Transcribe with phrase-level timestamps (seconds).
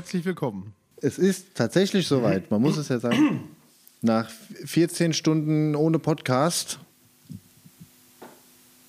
[0.00, 0.72] Herzlich willkommen.
[1.02, 3.42] Es ist tatsächlich soweit, man muss es ja sagen.
[4.00, 4.30] Nach
[4.64, 6.78] 14 Stunden ohne Podcast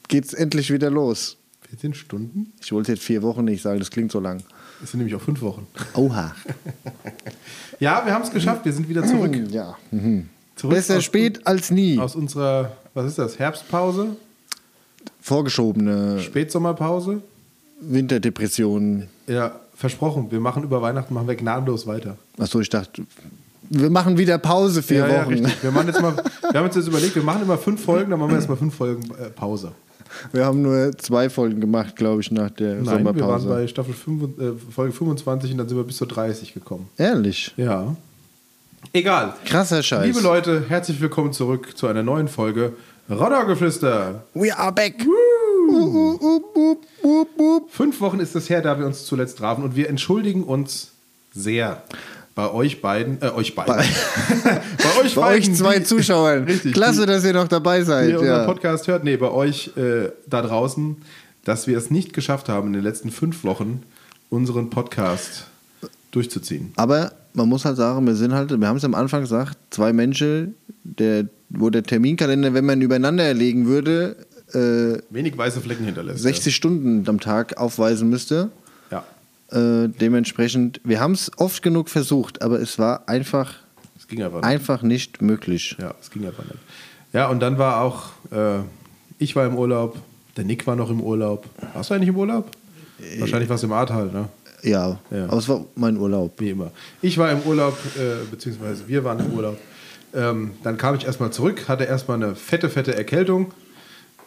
[0.08, 1.36] geht's endlich wieder los.
[1.70, 2.54] 14 Stunden?
[2.62, 4.42] Ich wollte jetzt vier Wochen nicht sagen, das klingt so lang.
[4.82, 5.68] Es sind nämlich auch fünf Wochen.
[5.96, 6.34] Oha.
[7.82, 8.64] Ja, wir haben es geschafft.
[8.64, 9.36] Wir sind wieder zurück.
[9.52, 9.78] Ja.
[9.92, 10.30] Mhm.
[10.56, 12.00] zurück Besser spät als nie.
[12.00, 14.16] aus unserer, was ist das, Herbstpause,
[15.20, 17.22] Vorgeschobene Spätsommerpause.
[17.82, 19.10] Winterdepressionen.
[19.28, 20.32] Ja, versprochen.
[20.32, 22.18] Wir machen über Weihnachten machen wir gnadenlos weiter.
[22.40, 23.04] Achso, ich dachte,
[23.70, 25.34] wir machen wieder Pause vier ja, ja, Wochen.
[25.34, 25.64] richtig.
[25.64, 28.20] Wir, machen jetzt mal, wir haben uns jetzt überlegt, wir machen immer fünf Folgen, dann
[28.20, 29.72] machen wir erstmal fünf Folgen äh, Pause.
[30.32, 33.50] wir haben nur zwei Folgen gemacht, glaube ich, nach der Nein, wir waren Sommerpause.
[33.50, 36.90] bei Staffel 5, äh, Folge 25 und dann sind wir bis zur 30 gekommen.
[36.98, 37.54] Ehrlich.
[37.58, 37.96] Ja.
[38.94, 39.34] Egal.
[39.46, 40.06] Krasser Scheiß.
[40.06, 42.74] Liebe Leute, herzlich willkommen zurück zu einer neuen Folge
[43.10, 44.24] Roddergeflüster.
[44.34, 44.96] We are back.
[47.70, 50.92] Fünf Wochen ist es her, da wir uns zuletzt trafen und wir entschuldigen uns
[51.34, 51.84] sehr
[52.36, 53.76] bei euch beiden, äh, euch beiden.
[53.76, 53.82] Bei,
[55.04, 56.44] euch Bei beiden, euch zwei die- Zuschauern.
[56.48, 56.74] Richtig.
[56.74, 58.12] Klasse, dass ihr noch dabei seid.
[58.14, 58.46] unseren Ja.
[58.46, 59.04] Podcast hört.
[59.04, 60.96] Nee, bei euch äh, da draußen,
[61.44, 63.84] dass wir es nicht geschafft haben, in den letzten fünf Wochen
[64.30, 65.46] unseren Podcast
[66.12, 66.72] durchzuziehen.
[66.78, 69.92] Aber man muss halt sagen, wir sind halt, wir haben es am Anfang gesagt, zwei
[69.94, 74.16] Menschen, der, wo der Terminkalender, wenn man ihn übereinander legen würde,
[74.54, 76.22] äh, Wenig weiße Flecken hinterlässt.
[76.24, 78.50] 60 Stunden am Tag aufweisen müsste.
[78.92, 79.04] Ja.
[79.52, 83.54] Äh, dementsprechend, wir haben es oft genug versucht, aber es war einfach,
[83.98, 84.46] Es ging einfach nicht.
[84.48, 85.76] einfach nicht möglich.
[85.80, 86.60] Ja, es ging einfach nicht.
[87.14, 88.60] Ja, und dann war auch, äh,
[89.20, 89.98] ich war im Urlaub,
[90.38, 91.46] der Nick war noch im Urlaub.
[91.74, 92.50] Warst du eigentlich im Urlaub?
[93.20, 94.30] Wahrscheinlich warst du im Ahrtal, ne?
[94.64, 95.26] Ja, Ja.
[95.26, 96.34] aber es war mein Urlaub.
[96.40, 96.72] Wie immer.
[97.02, 99.58] Ich war im Urlaub, äh, beziehungsweise wir waren im Urlaub.
[100.14, 103.54] Ähm, dann kam ich erstmal zurück, hatte erstmal eine fette, fette Erkältung.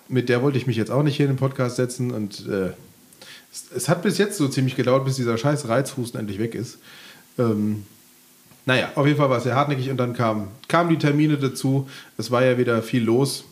[0.08, 2.10] Mit der wollte ich mich jetzt auch nicht hier in den Podcast setzen.
[2.10, 2.70] Und äh,
[3.52, 6.78] es, es hat bis jetzt so ziemlich gedauert, bis dieser scheiß Reizhusten endlich weg ist.
[7.38, 7.84] Ähm,
[8.66, 11.88] naja, auf jeden Fall war es sehr hartnäckig und dann kamen kamen die Termine dazu.
[12.16, 13.44] Es war ja wieder viel los.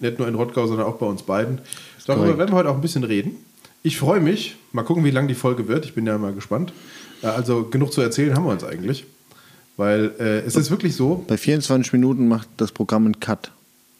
[0.00, 1.60] Nicht nur in Rottgau, sondern auch bei uns beiden.
[2.06, 2.38] Darüber korrekt.
[2.38, 3.36] werden wir heute auch ein bisschen reden.
[3.84, 4.56] Ich freue mich.
[4.72, 5.84] Mal gucken, wie lang die Folge wird.
[5.84, 6.72] Ich bin ja mal gespannt.
[7.22, 9.04] Äh, Also genug zu erzählen haben wir uns eigentlich.
[9.76, 13.52] Weil äh, es ist wirklich so, Bei 24 Minuten macht das Programm einen Cut.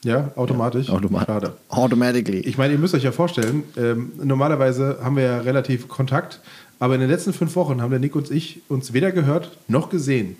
[0.04, 0.90] Ja, automatisch.
[0.90, 1.56] Automat Schade.
[1.68, 2.40] Automatically.
[2.40, 6.40] Ich meine, ihr müsst euch ja vorstellen, ähm, normalerweise haben wir ja relativ Kontakt,
[6.78, 9.88] aber in den letzten fünf Wochen haben der Nick und ich uns weder gehört noch
[9.90, 10.36] gesehen.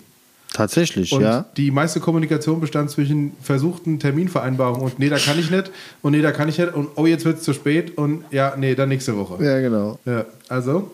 [0.53, 1.45] Tatsächlich, Und ja.
[1.57, 5.71] die meiste Kommunikation bestand zwischen versuchten Terminvereinbarungen und nee, da kann ich nicht
[6.03, 8.53] und nee, da kann ich nicht und oh, jetzt wird es zu spät und ja,
[8.55, 9.43] nee, dann nächste Woche.
[9.43, 9.97] Ja, genau.
[10.05, 10.91] Ja, also,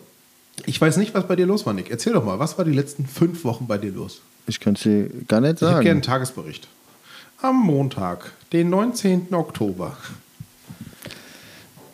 [0.65, 1.91] ich weiß nicht, was bei dir los war, Nick.
[1.91, 4.21] Erzähl doch mal, was war die letzten fünf Wochen bei dir los?
[4.47, 5.83] Ich kann es dir gar nicht Ich hätte sagen.
[5.83, 6.67] gerne einen Tagesbericht.
[7.41, 9.33] Am Montag, den 19.
[9.33, 9.95] Oktober.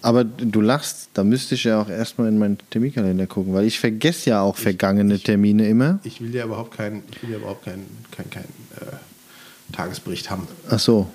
[0.02, 3.80] Aber du lachst, da müsste ich ja auch erstmal in meinen Terminkalender gucken, weil ich
[3.80, 6.00] vergesse ja auch vergangene Termine immer.
[6.04, 10.48] Ich will ja überhaupt keinen, ich will ja überhaupt keinen, keinen, keinen äh, Tagesbericht haben.
[10.70, 11.08] Ach so.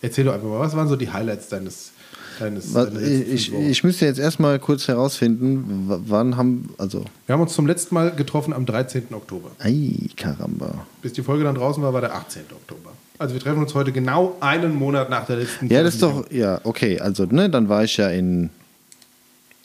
[0.00, 1.92] Erzähl doch einfach mal, was waren so die Highlights deines,
[2.40, 7.54] deines, Was, ich, ich müsste jetzt erstmal kurz herausfinden, wann haben, also, Wir haben uns
[7.54, 9.06] zum letzten Mal getroffen am 13.
[9.12, 9.52] Oktober.
[9.60, 10.86] ei, Karamba.
[11.00, 12.42] Bis die Folge dann draußen war, war der 18.
[12.52, 12.91] Oktober.
[13.18, 16.30] Also wir treffen uns heute genau einen Monat nach der letzten Ja, das ist doch,
[16.30, 18.50] ja, okay, also, ne, dann war ich ja in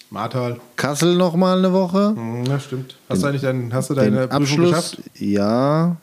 [0.10, 0.60] Martal.
[0.76, 2.14] Kassel nochmal eine Woche.
[2.16, 2.96] Hm, Ja, stimmt.
[3.10, 5.00] Hast du eigentlich dein, hast du deine Prüfung Abschluss, geschafft?
[5.16, 5.98] ja,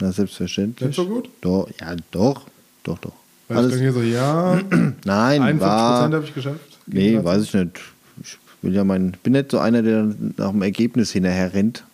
[0.00, 0.88] na, selbstverständlich.
[0.88, 1.28] Nicht so gut?
[1.40, 2.42] Doch, ja, doch,
[2.82, 3.12] doch, doch.
[3.48, 4.60] Weil ich Alles, dann hier so, ja,
[5.04, 6.78] nein, 51 war, Prozent habe ich geschafft.
[6.86, 7.80] Nee, weiß ich nicht.
[8.22, 11.84] Ich will ja mein, bin nicht so einer, der nach dem Ergebnis hinterher rennt.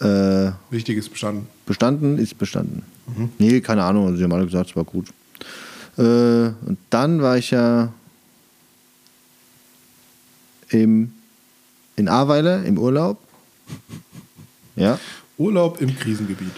[0.00, 1.46] Äh, Wichtig ist bestanden.
[1.66, 2.82] bestanden ist bestanden.
[3.38, 4.06] Nee, keine Ahnung.
[4.06, 5.08] Also, sie haben alle gesagt, es war gut.
[5.98, 7.92] Äh, und dann war ich ja
[10.70, 11.12] im,
[11.96, 13.18] in Ahrweiler im Urlaub.
[14.74, 14.98] Ja.
[15.36, 16.50] Urlaub im Krisengebiet.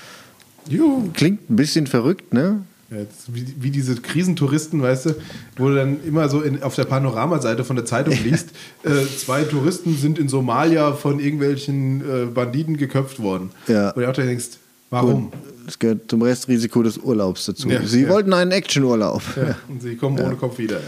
[0.69, 1.10] Juhu.
[1.15, 2.61] Klingt ein bisschen verrückt, ne?
[2.91, 5.15] Ja, wie, wie diese Krisentouristen, weißt du,
[5.56, 8.50] wo du dann immer so in, auf der Panoramaseite von der Zeitung liest,
[8.85, 13.50] äh, zwei Touristen sind in Somalia von irgendwelchen äh, Banditen geköpft worden.
[13.67, 13.90] Ja.
[13.90, 14.58] Und du auch denkst,
[14.90, 15.26] warum?
[15.26, 15.32] Und
[15.64, 17.69] Das gehört zum Restrisiko des Urlaubs dazu.
[17.69, 18.08] Ja, Sie ja.
[18.08, 19.22] wollten einen Actionurlaub.
[19.37, 20.81] Ja, und sie kommen ohne Kopf wieder.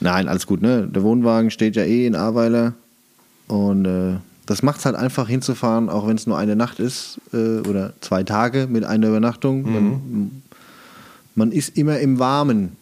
[0.00, 0.86] Nein, alles gut, ne?
[0.86, 2.74] Der Wohnwagen steht ja eh in Ahrweiler.
[3.46, 4.16] Und äh,
[4.46, 7.92] das macht es halt einfach hinzufahren, auch wenn es nur eine Nacht ist äh, oder
[8.00, 9.62] zwei Tage mit einer Übernachtung.
[9.62, 10.42] Man,
[11.34, 12.76] man ist immer im Warmen.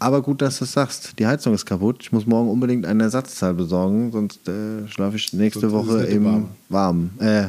[0.00, 1.18] Aber gut, dass du es sagst.
[1.18, 1.98] Die Heizung ist kaputt.
[2.02, 6.04] Ich muss morgen unbedingt eine Ersatzteil besorgen, sonst äh, schlafe ich nächste Sonst es Woche
[6.04, 7.10] im Warmen.
[7.18, 7.48] Äh,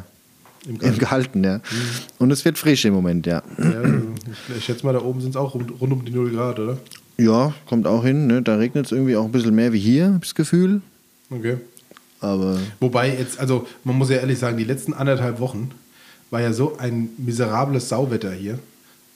[0.67, 1.61] Im Im Gehalten, ja.
[2.17, 3.41] Und es wird frisch im Moment, ja.
[3.57, 3.81] Ja,
[4.57, 6.77] ich, schätze mal, da oben sind es auch rund, rund um die 0 Grad, oder?
[7.17, 8.27] Ja, kommt auch hin.
[8.27, 8.41] Ne?
[8.41, 10.81] Da regnet es irgendwie auch ein bisschen mehr wie hier, das Gefühl.
[11.29, 11.57] Okay.
[12.21, 15.71] Aber Wobei jetzt, also man muss ja ehrlich sagen, die letzten anderthalb Wochen
[16.29, 18.59] war ja so ein miserables Sauwetter hier.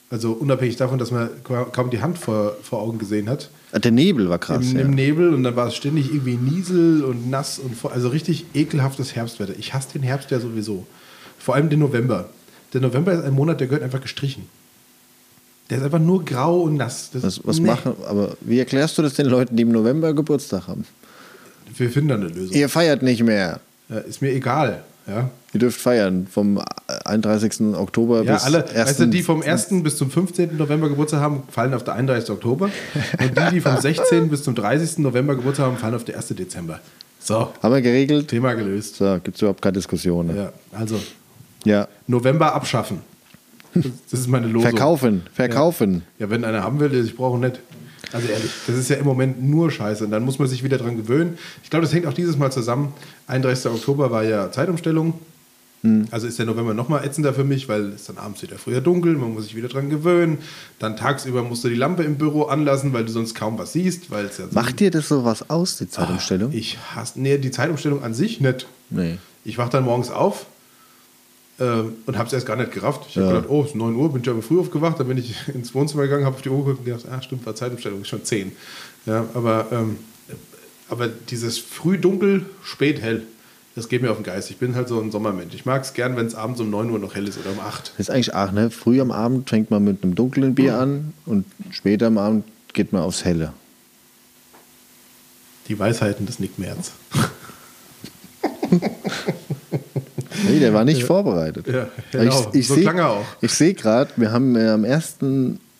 [0.09, 3.49] Also unabhängig davon, dass man ka- kaum die Hand vor, vor Augen gesehen hat.
[3.71, 4.71] Ah, der Nebel war krass.
[4.71, 4.85] Im, ja.
[4.85, 8.45] Im Nebel und dann war es ständig irgendwie Niesel und nass und vor, also richtig
[8.53, 9.53] ekelhaftes Herbstwetter.
[9.57, 10.85] Ich hasse den Herbst ja sowieso.
[11.43, 12.29] Vor allem den November.
[12.73, 14.47] Der November ist ein Monat, der gehört einfach gestrichen.
[15.69, 17.09] Der ist einfach nur grau und nass.
[17.11, 17.67] Das, Was, was nee.
[17.67, 20.85] machen, aber wie erklärst du das den Leuten, die im November Geburtstag haben?
[21.75, 22.55] Wir finden da eine Lösung.
[22.55, 23.59] Ihr feiert nicht mehr.
[23.89, 24.83] Ja, ist mir egal.
[25.05, 26.61] Ja, Ihr dürft feiern vom
[27.03, 27.75] 31.
[27.75, 28.73] Oktober ja bis alle, 1.
[28.73, 29.67] weißt du, die vom 1.
[29.83, 30.55] bis zum 15.
[30.55, 32.29] November Geburtstag haben, fallen auf der 31.
[32.31, 32.69] Oktober.
[33.19, 34.29] Und die, die vom 16.
[34.29, 34.99] bis zum 30.
[34.99, 36.27] November Geburtstag haben, fallen auf der 1.
[36.29, 36.79] Dezember.
[37.19, 38.29] So, Haben wir geregelt?
[38.29, 38.95] Thema gelöst.
[38.95, 40.27] So, gibt es überhaupt keine Diskussion.
[40.27, 40.35] ne?
[40.37, 40.99] Ja, also
[41.63, 41.87] Ja.
[42.07, 42.99] November abschaffen.
[43.73, 44.69] Das, ist meine Losung.
[44.69, 46.03] Verkaufen, verkaufen.
[46.19, 47.59] Ja, wenn einer haben will, ich brauche nicht.
[48.11, 50.03] Also ehrlich, das ist ja im Moment nur Scheiße.
[50.05, 51.39] Und dann muss man sich wieder dran gewöhnen.
[51.63, 52.93] Ich glaube, das hängt auch dieses Mal zusammen.
[53.27, 53.71] 31.
[53.71, 55.15] Oktober war ja Zeitumstellung.
[55.81, 56.05] Hm.
[56.11, 58.79] Also ist der November noch mal ätzender für mich, weil es dann abends wieder früher
[58.79, 60.37] dunkel, man muss sich wieder dran gewöhnen.
[60.77, 64.11] Dann tagsüber musst du die Lampe im Büro anlassen, weil du sonst kaum was siehst.
[64.11, 66.51] Weil es ja so- Macht dir das sowas aus, die Zeitumstellung?
[66.53, 68.67] Ich hasse, nee, die Zeitumstellung an sich nicht.
[68.91, 69.17] nee.
[69.45, 70.45] Ich wach dann morgens auf
[71.59, 71.63] äh,
[72.05, 73.05] und habe es erst gar nicht gerafft.
[73.09, 73.31] Ich habe Ja.
[73.33, 74.99] gedacht, oh, es ist 9 Uhr, bin ich aber früh aufgewacht.
[74.99, 77.45] Dann bin ich ins Wohnzimmer gegangen, habe auf die Uhr geguckt und gedacht, ah, stimmt,
[77.45, 78.51] war Zeitumstellung, ist schon 10.
[79.05, 79.97] Ja, aber, ähm,
[80.89, 83.23] aber dieses früh dunkel, spät hell,
[83.75, 84.51] das geht mir auf den Geist.
[84.51, 85.55] Ich bin halt so ein Sommermensch.
[85.55, 87.59] Ich mag es gern, wenn es abends um 9 Uhr noch hell ist oder um
[87.59, 87.93] 8.
[87.97, 88.69] Das ist eigentlich auch, ne?
[88.69, 92.93] Früh am Abend fängt man mit einem dunklen Bier an und später am Abend geht
[92.93, 93.51] man aufs Helle.
[95.69, 96.91] Die Weisheiten des Nick Merz.
[100.47, 101.67] Nee, der war nicht vorbereitet.
[101.67, 102.51] Ja, genau.
[102.53, 103.25] So seh- klang er auch.
[103.41, 105.17] Ich sehe gerade, wir haben äh, am, 1.,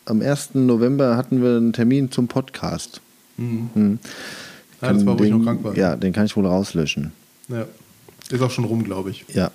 [0.06, 0.50] am 1.
[0.56, 3.02] November hatten wir einen Termin zum Podcast.
[3.38, 4.00] Mhm.
[4.82, 5.76] Ja, das war, wo ich den, noch krank war.
[5.78, 7.12] Ja, den kann ich wohl rauslöschen.
[7.48, 7.66] Ja.
[8.30, 9.26] Ist auch schon rum, glaube ich.
[9.34, 9.52] Ja.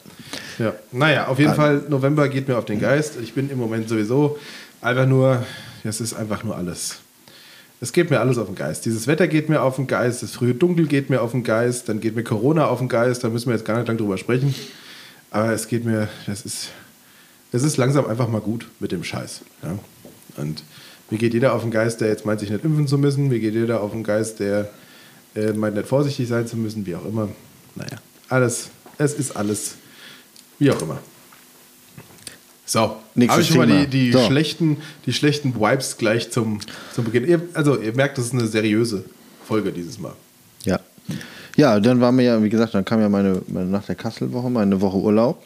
[0.59, 3.15] Ja, naja, auf jeden Fall, November geht mir auf den Geist.
[3.23, 4.39] Ich bin im Moment sowieso
[4.81, 5.45] einfach nur,
[5.85, 6.99] das ist einfach nur alles.
[7.81, 8.85] Es geht mir alles auf den Geist.
[8.87, 11.89] Dieses Wetter geht mir auf den Geist, das frühe Dunkel geht mir auf den Geist,
[11.89, 14.19] dann geht mir Corona auf den Geist, da müssen wir jetzt gar nicht lang drüber
[14.19, 14.55] sprechen.
[15.31, 16.69] Aber es geht mir, das ist,
[17.53, 19.43] es ist langsam einfach mal gut mit dem Scheiß.
[19.63, 19.79] Ja?
[20.37, 20.63] Und
[21.11, 23.29] mir geht jeder auf den Geist, der jetzt meint, sich nicht impfen zu müssen.
[23.29, 24.71] Mir geht jeder auf den Geist, der
[25.35, 27.29] äh, meint, nicht vorsichtig sein zu müssen, wie auch immer.
[27.75, 27.99] Naja,
[28.29, 29.77] alles, es ist alles,
[30.59, 30.99] wie auch immer.
[32.65, 34.27] So, Nächstes habe ich schon mal die, die, So.
[34.27, 34.77] schlechten,
[35.07, 36.61] die schlechten Vibes gleich zum,
[36.95, 37.27] zum Beginn.
[37.27, 39.05] Ihr, also, ihr merkt, das ist eine seriöse
[39.47, 40.15] Folge dieses Mal.
[41.59, 41.81] Ja.
[41.81, 44.81] Dann waren wir ja, wie gesagt, dann kam ja meine, meine nach der Kasselwoche, meine
[44.81, 45.43] Woche Urlaub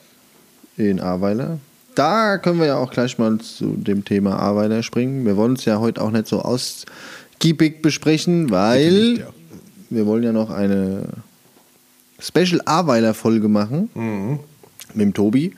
[0.77, 1.59] in Ahrweiler.
[1.95, 5.25] Da können wir ja auch gleich mal zu dem Thema Ahrweiler springen.
[5.27, 9.27] Wir wollen es ja heute auch nicht so ausgiebig besprechen, weil nicht, ja.
[9.91, 11.05] wir wollen ja noch eine
[12.19, 14.39] Special Ahrweiler-Folge machen Mhm.
[14.95, 15.55] mit dem Tobi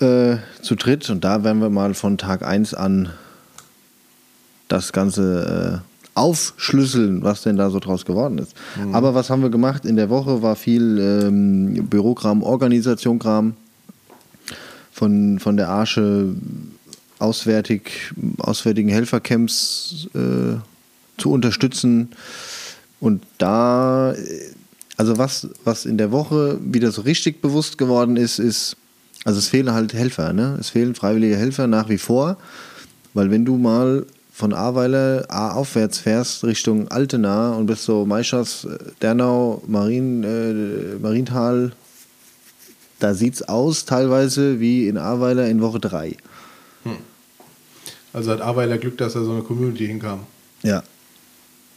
[0.00, 1.08] äh, zu dritt.
[1.10, 3.10] Und da werden wir mal von Tag 1 an
[4.68, 8.54] das Ganze äh, aufschlüsseln, was denn da so draus geworden ist.
[8.92, 9.84] Aber was haben wir gemacht?
[9.84, 13.54] In der Woche war viel ähm, Bürokram, Organisationkram
[14.92, 16.34] von, von der Arche
[17.18, 20.56] auswärtig, auswärtigen Helfercamps äh,
[21.18, 22.10] zu unterstützen.
[23.00, 24.50] Und da, äh,
[24.96, 28.76] also was, was in der Woche wieder so richtig bewusst geworden ist, ist,
[29.24, 30.56] also es fehlen halt Helfer, ne?
[30.60, 32.36] Es fehlen freiwillige Helfer nach wie vor,
[33.14, 38.64] weil wenn du mal von Ahrweiler A aufwärts fährst Richtung Altena und bist so Maischers,
[38.64, 41.72] äh, Dernau, Marien, äh, Marienthal,
[42.98, 46.16] da sieht's aus teilweise wie in Ahrweiler in Woche 3.
[48.14, 50.20] Also hat Aweiler Glück, dass da so eine Community hinkam.
[50.62, 50.84] Ja.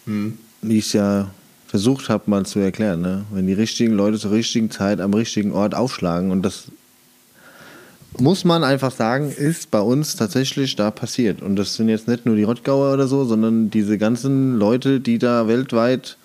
[0.06, 0.38] Hm.
[0.62, 1.32] Wie ich es ja
[1.66, 3.26] versucht habe mal zu erklären, ne?
[3.32, 6.72] wenn die richtigen Leute zur richtigen Zeit am richtigen Ort aufschlagen und das
[8.20, 11.42] muss man einfach sagen, ist bei uns tatsächlich da passiert.
[11.42, 15.18] Und das sind jetzt nicht nur die Rottgauer oder so, sondern diese ganzen Leute, die
[15.20, 16.18] da weltweit.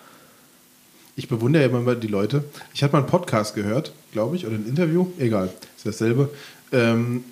[1.16, 2.44] Ich bewundere ja immer die Leute.
[2.75, 6.30] Ich hatte mal einen Podcast gehört, glaube ich, oder ein Interview, egal, ist dasselbe,
[6.72, 7.25] ähm,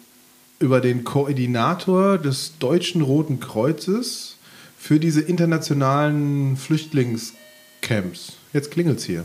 [0.59, 4.37] über den Koordinator des Deutschen Roten Kreuzes
[4.79, 8.35] für diese internationalen Flüchtlingscamps.
[8.53, 9.25] Jetzt klingelt's hier.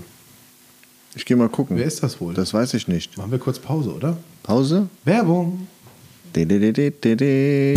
[1.18, 1.78] Ich gehe mal gucken.
[1.78, 2.34] Wer ist das wohl?
[2.34, 3.18] Das weiß ich nicht.
[3.18, 4.18] Machen wir kurz Pause, oder?
[4.44, 4.90] Pause?
[5.06, 5.68] Werbung.
[6.36, 7.74] De, de, de, de, de, de.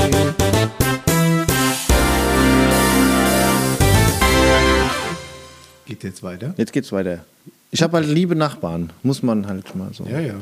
[5.87, 6.53] Geht jetzt weiter?
[6.57, 7.25] Jetzt geht's weiter.
[7.71, 10.05] Ich habe halt liebe Nachbarn, muss man halt mal so.
[10.05, 10.35] Ja, ja.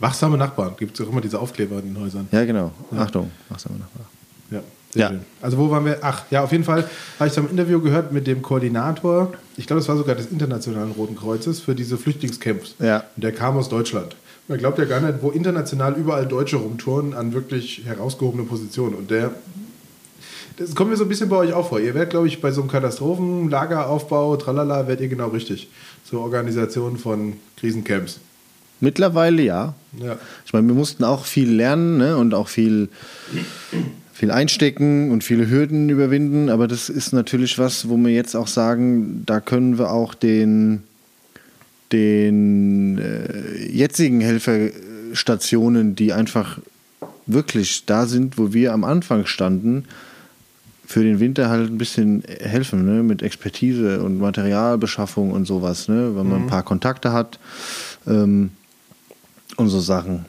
[0.00, 0.74] Wachsame Nachbarn.
[0.76, 2.28] Gibt es auch immer diese Aufkleber in den Häusern.
[2.30, 2.70] Ja, genau.
[2.94, 4.06] Achtung, mach's aber Nachbar.
[4.50, 4.60] Ja.
[4.94, 5.12] Ja.
[5.42, 5.98] Also wo waren wir?
[6.02, 9.66] Ach, ja, auf jeden Fall habe ich so ein Interview gehört mit dem Koordinator, ich
[9.66, 12.76] glaube, das war sogar des Internationalen Roten Kreuzes für diese Flüchtlingscamps.
[12.78, 13.04] Ja.
[13.16, 14.16] Und der kam aus Deutschland.
[14.46, 18.94] Man glaubt ja gar nicht, wo international überall Deutsche rumtouren an wirklich herausgehobene Positionen.
[18.94, 19.32] Und der,
[20.56, 21.80] das kommt mir so ein bisschen bei euch auch vor.
[21.80, 25.68] Ihr werdet, glaube ich, bei so einem Katastrophenlageraufbau, tralala, werdet ihr genau richtig.
[26.04, 28.20] Zur Organisation von Krisencamps.
[28.80, 29.74] Mittlerweile ja.
[30.00, 30.16] Ja.
[30.46, 32.16] Ich meine, wir mussten auch viel lernen ne?
[32.16, 32.88] und auch viel,
[34.18, 36.50] viel einstecken und viele Hürden überwinden.
[36.50, 40.82] Aber das ist natürlich was, wo wir jetzt auch sagen, da können wir auch den,
[41.92, 46.58] den äh, jetzigen Helferstationen, die einfach
[47.26, 49.84] wirklich da sind, wo wir am Anfang standen,
[50.84, 53.04] für den Winter halt ein bisschen helfen, ne?
[53.04, 56.16] mit Expertise und Materialbeschaffung und sowas, ne?
[56.16, 57.38] wenn man ein paar Kontakte hat
[58.08, 58.50] ähm,
[59.56, 60.24] und so Sachen.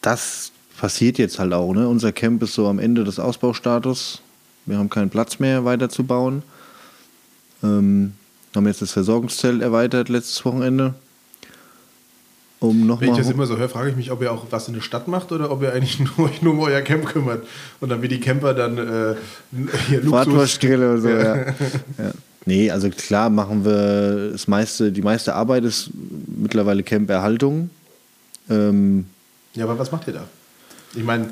[0.00, 1.72] Das passiert jetzt halt auch.
[1.72, 1.88] Ne?
[1.88, 4.20] Unser Camp ist so am Ende des Ausbaustatus.
[4.66, 6.42] Wir haben keinen Platz mehr weiterzubauen.
[7.62, 8.14] Ähm,
[8.54, 10.94] haben jetzt das Versorgungszelt erweitert letztes Wochenende.
[12.60, 14.68] Um noch Wenn ich das immer so höre, frage ich mich, ob ihr auch was
[14.68, 17.46] in der Stadt macht oder ob ihr eigentlich nur, euch nur um euer Camp kümmert
[17.80, 19.14] und dann wie die Camper dann äh,
[19.88, 20.58] hier Luxus.
[20.62, 21.36] Oder so, ja.
[21.36, 21.54] ja.
[22.46, 25.90] Nee, also klar machen wir das meiste, die meiste Arbeit ist
[26.26, 27.70] mittlerweile Camperhaltung.
[28.50, 29.06] Ähm,
[29.54, 30.24] Ja, aber was macht ihr da?
[30.96, 31.28] Ich meine,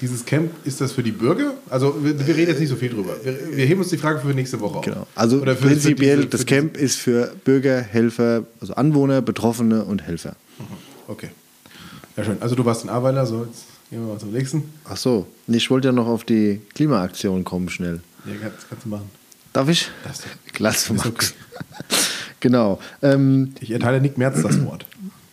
[0.00, 1.54] dieses Camp, ist das für die Bürger?
[1.68, 3.16] Also wir, wir reden jetzt nicht so viel drüber.
[3.24, 4.84] Wir, wir heben uns die Frage für nächste Woche auf.
[4.84, 5.06] genau.
[5.14, 9.22] Also für- für prinzipiell, diese- das für diese- Camp ist für Bürger, Helfer, also Anwohner,
[9.22, 10.36] Betroffene und Helfer.
[11.08, 11.30] Okay.
[12.16, 12.36] Ja, schön.
[12.40, 14.64] Also du warst ein Arbeiter, so jetzt gehen wir mal zum nächsten.
[14.84, 18.00] Ach so, ich wollte ja noch auf die Klimaaktion kommen schnell.
[18.26, 19.10] Ja, kannst, kannst du machen.
[19.52, 19.88] Darf ich?
[20.04, 20.52] Darfst du.
[20.52, 21.34] Klasse, Max.
[22.40, 22.78] genau.
[23.02, 24.84] Ähm, Ich erteile Nick Merz das Wort.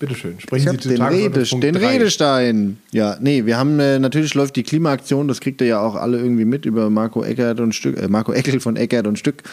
[0.07, 0.39] Bitte schön.
[0.39, 1.75] Sprechen Ich Sie zu den, Rede, Tagesordnungspunkt den.
[1.75, 2.77] Redestein.
[2.91, 6.19] Ja, nee, wir haben äh, natürlich läuft die Klimaaktion, das kriegt ihr ja auch alle
[6.19, 9.43] irgendwie mit über Marco Eckert und Stück, äh, Marco Eckel von Eckert und Stück,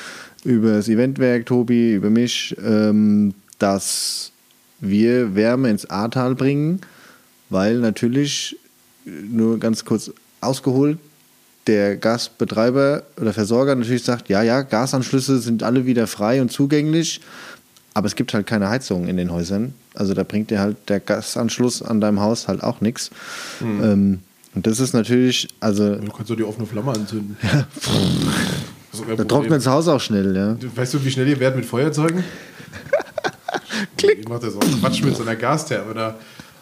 [0.44, 4.32] über das Eventwerk, Tobi, über mich, ähm, dass
[4.80, 6.80] wir Wärme ins Ahrtal bringen,
[7.48, 8.56] weil natürlich,
[9.06, 10.98] äh, nur ganz kurz ausgeholt,
[11.66, 17.20] der Gasbetreiber oder Versorger natürlich sagt, ja, ja, Gasanschlüsse sind alle wieder frei und zugänglich,
[17.94, 19.72] aber es gibt halt keine Heizung in den Häusern.
[19.94, 23.10] Also da bringt dir halt der Gasanschluss an deinem Haus halt auch nichts.
[23.60, 24.20] Ähm,
[24.54, 27.36] und das ist natürlich, also Du kannst doch die offene Flamme anzünden.
[29.16, 30.56] Da trocknet das Haus auch schnell, ja.
[30.76, 32.22] Weißt du, wie schnell ihr werdet mit Feuerzeugen?
[33.96, 34.18] Klick.
[34.20, 36.14] Ich mach das so einen Quatsch mit so einer Gastherme da.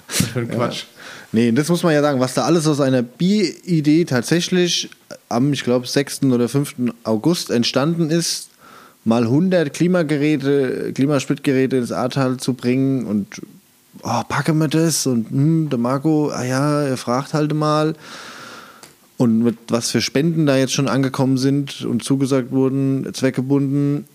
[0.07, 0.85] Für ein Quatsch.
[1.33, 4.91] Nee, das muss man ja sagen, was da alles aus einer Bi-Idee tatsächlich
[5.29, 6.25] am, ich glaube, 6.
[6.25, 6.75] oder 5.
[7.05, 8.50] August entstanden ist,
[9.05, 13.41] mal 100 Klimageräte, Klimasplitgeräte ins Ahrtal zu bringen und
[14.03, 17.95] oh, packen wir das und hm, der Marco, ah ja, er fragt halt mal.
[19.17, 24.07] Und mit was für Spenden da jetzt schon angekommen sind und zugesagt wurden, zweckgebunden,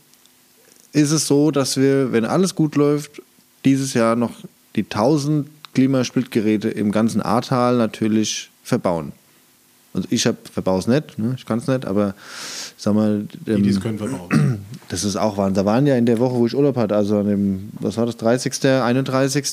[0.93, 3.21] ist es so, dass wir, wenn alles gut läuft,
[3.65, 4.31] dieses Jahr noch
[4.75, 9.11] die 1000 Klimasplitgeräte im ganzen Ahrtal natürlich verbauen.
[9.93, 11.35] Also ich hab, verbaue es nicht, ne?
[11.37, 12.15] ich kann es nicht, aber
[12.85, 14.59] sag mal, ähm, es können, verbauen.
[14.89, 15.55] das ist auch Wahnsinn.
[15.55, 18.05] Da waren ja in der Woche, wo ich Urlaub hatte, also an dem, was war
[18.05, 19.45] das, 30., 31.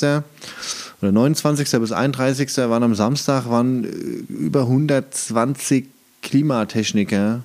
[1.01, 1.81] oder 29.
[1.81, 2.55] bis 31.
[2.59, 3.89] waren am Samstag waren äh,
[4.33, 5.87] über 120
[6.21, 7.43] Klimatechniker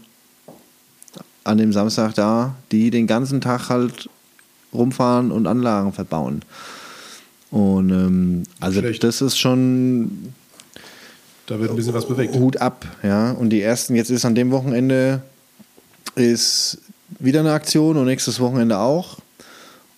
[1.46, 4.10] an dem Samstag da, die den ganzen Tag halt
[4.74, 6.42] rumfahren und Anlagen verbauen.
[7.50, 9.06] Und ähm, also Schlecht.
[9.06, 10.34] das ist schon
[11.46, 12.36] Da wird ein bisschen was bewegt.
[12.36, 13.32] Hut ab, ja.
[13.32, 15.22] Und die ersten, jetzt ist an dem Wochenende
[16.18, 16.80] ist
[17.20, 19.18] wieder eine Aktion und nächstes Wochenende auch.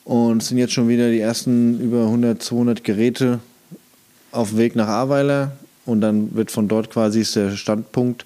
[0.04, 3.40] Und es sind jetzt schon wieder die ersten über 100, 200 Geräte
[4.32, 5.52] auf dem Weg nach Ahrweiler.
[5.86, 8.26] Und dann wird von dort quasi ist der Standpunkt.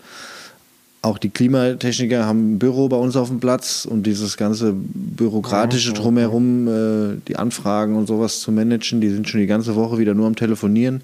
[1.01, 5.91] Auch die Klimatechniker haben ein Büro bei uns auf dem Platz und dieses ganze bürokratische
[5.91, 10.13] drumherum, äh, die Anfragen und sowas zu managen, die sind schon die ganze Woche wieder
[10.13, 11.01] nur am Telefonieren.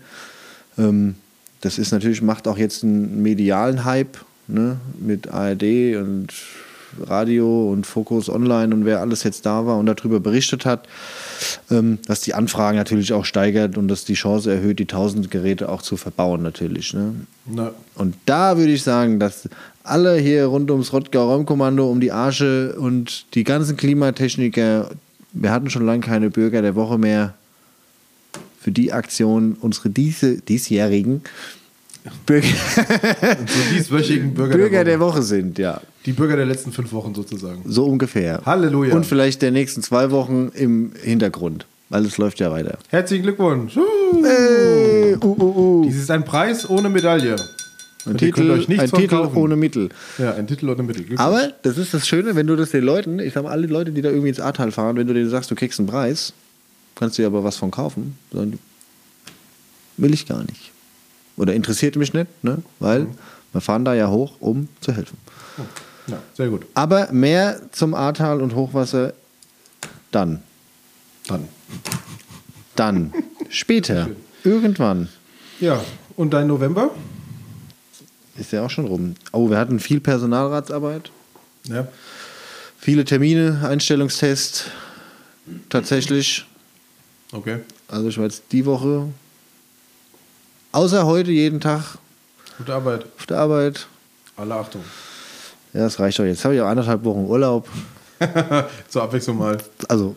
[0.77, 1.15] Ähm,
[1.59, 4.17] das ist natürlich, macht auch jetzt einen medialen Hype
[4.47, 6.29] ne, mit ARD und
[6.99, 10.87] Radio und Focus Online und wer alles jetzt da war und darüber berichtet hat,
[11.71, 15.69] ähm, dass die Anfragen natürlich auch steigert und dass die Chance erhöht, die 1000 Geräte
[15.69, 16.93] auch zu verbauen natürlich.
[16.93, 17.15] Ne?
[17.45, 19.49] Na, Und da würde ich sagen, dass
[19.83, 24.89] alle hier rund ums Rottgau Räumkommando, um die Arsche und die ganzen Klimatechniker,
[25.33, 27.33] wir hatten schon lange keine Bürger der Woche mehr,
[28.59, 31.21] für die Aktion unsere diese, diesjährigen
[32.25, 32.47] Bürger,
[33.47, 35.17] so dieswöchigen Bürger, Bürger der der Woche.
[35.17, 35.81] Woche sind, ja.
[36.05, 37.61] Die Bürger der letzten fünf Wochen sozusagen.
[37.65, 38.41] So ungefähr.
[38.45, 38.95] Halleluja.
[38.95, 42.77] Und vielleicht der nächsten zwei Wochen im Hintergrund, weil es läuft ja weiter.
[42.89, 43.75] Herzlichen Glückwunsch.
[43.75, 45.85] Hey, uh, uh, uh.
[45.85, 47.35] Dies ist ein Preis ohne Medaille.
[48.05, 49.35] Ein Und Titel, euch nichts ein Titel kaufen.
[49.37, 49.89] ohne Mittel.
[50.17, 51.05] Ja, ein Titel ohne Mittel.
[51.17, 53.91] Aber das ist das Schöne, wenn du das den Leuten, ich sag mal, alle Leute,
[53.91, 56.31] die da irgendwie ins Ahrtal fahren, wenn du denen sagst, du kriegst einen Preis,
[56.95, 58.57] kannst du dir aber was von kaufen, die,
[59.97, 60.71] will ich gar nicht.
[61.39, 62.61] Oder interessiert mich nicht, ne?
[62.79, 63.07] weil
[63.53, 65.17] wir fahren da ja hoch, um zu helfen.
[66.07, 66.65] ja, sehr gut.
[66.75, 69.13] Aber mehr zum Ahrtal und Hochwasser
[70.11, 70.43] dann.
[71.27, 71.47] Dann.
[72.75, 73.13] Dann.
[73.49, 74.09] Später.
[74.43, 75.09] Irgendwann.
[75.59, 75.81] Ja,
[76.15, 76.91] und dein November?
[78.37, 79.15] Ist ja auch schon rum.
[79.31, 81.11] Oh, wir hatten viel Personalratsarbeit,
[81.65, 81.87] Ja.
[82.77, 84.65] viele Termine, Einstellungstests.
[85.69, 86.45] Tatsächlich.
[87.31, 87.59] Okay.
[87.87, 89.07] Also ich war jetzt die Woche,
[90.71, 91.97] außer heute jeden Tag
[92.57, 93.05] Gute Arbeit.
[93.29, 93.87] der Arbeit.
[94.35, 94.81] Alle Achtung.
[95.73, 96.25] Ja, das reicht doch.
[96.25, 97.67] Jetzt habe ich auch anderthalb Wochen Urlaub.
[98.89, 99.57] Zur Abwechslung mal.
[99.87, 100.15] Also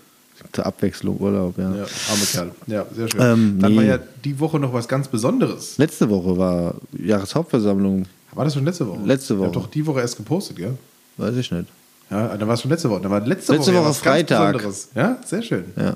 [0.53, 1.65] zur Abwechslung Urlaub, ja.
[1.71, 2.51] Ja, arme Kerl.
[2.67, 3.21] Ja, sehr schön.
[3.21, 3.89] Ähm, Dann war nee.
[3.89, 5.79] ja die Woche noch was ganz Besonderes.
[5.79, 8.07] Letzte Woche war Jahreshauptversammlung.
[8.33, 8.99] War das schon letzte Woche?
[9.05, 9.47] Letzte Ich Woche.
[9.47, 10.77] hab doch die Woche erst gepostet, gell?
[11.17, 11.69] Weiß ich nicht.
[12.11, 13.01] Ja, dann war es schon letzte Woche.
[13.03, 14.53] Dann war letzte, Letzte Woche, ja Woche Freitag.
[14.55, 14.89] Besonderes.
[14.97, 15.65] Ja, sehr schön.
[15.77, 15.95] Ja.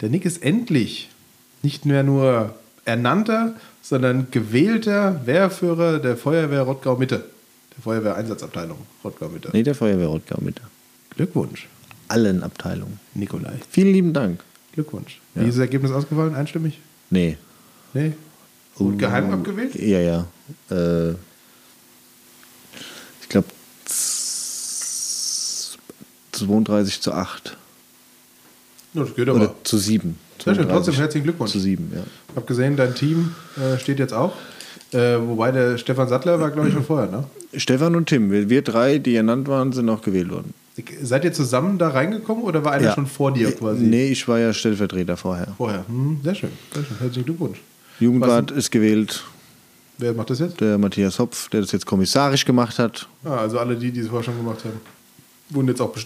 [0.00, 1.08] Der Nick ist endlich
[1.62, 2.54] nicht mehr nur
[2.88, 7.24] ernannter, sondern gewählter Wehrführer der Feuerwehr Rottgau-Mitte.
[7.76, 9.50] Der Feuerwehreinsatzabteilung Rottgau-Mitte.
[9.52, 10.60] Nee, der Feuerwehr Rottgau mit.
[11.14, 11.68] Glückwunsch,
[12.08, 12.98] Allen Abteilungen.
[13.14, 13.54] Nikolai.
[13.70, 14.42] Vielen lieben Dank.
[14.72, 15.20] Glückwunsch.
[15.34, 15.42] Ja.
[15.42, 16.34] Wie ist das Ergebnis ausgefallen?
[16.34, 16.80] Einstimmig?
[17.10, 17.36] Nee.
[17.92, 18.14] Nee?
[18.76, 19.74] Und geheim abgewählt?
[19.74, 20.26] Ja, ja.
[20.70, 21.10] Äh,
[23.20, 23.48] ich glaube
[26.32, 27.56] 32 zu 8.
[28.94, 29.40] Ja, das geht aber.
[29.40, 30.18] Oder zu 7.
[30.42, 31.52] Sehr schön, trotzdem herzlichen Glückwunsch.
[31.52, 32.02] Zu 7, ja.
[32.30, 34.32] Ich habe gesehen, dein Team äh, steht jetzt auch.
[34.92, 37.24] Äh, wobei der Stefan Sattler war, glaube ich, schon vorher, ne?
[37.54, 40.54] Stefan und Tim, wir, wir drei, die ernannt waren, sind auch gewählt worden.
[41.02, 42.94] Seid ihr zusammen da reingekommen oder war einer ja.
[42.94, 43.82] schon vor dir quasi?
[43.84, 45.48] Nee, ich war ja Stellvertreter vorher.
[45.56, 45.84] Vorher.
[45.88, 46.50] Hm, sehr schön.
[46.72, 46.98] Sehr schön.
[47.00, 47.58] Herzlichen Glückwunsch.
[47.98, 49.24] Jugendwart ist gewählt,
[49.98, 50.60] Wer macht das jetzt?
[50.60, 53.08] der Matthias Hopf, der das jetzt kommissarisch gemacht hat.
[53.24, 54.80] Ah, also alle die, die es vorher schon gemacht haben,
[55.50, 56.00] wurden jetzt auch äh,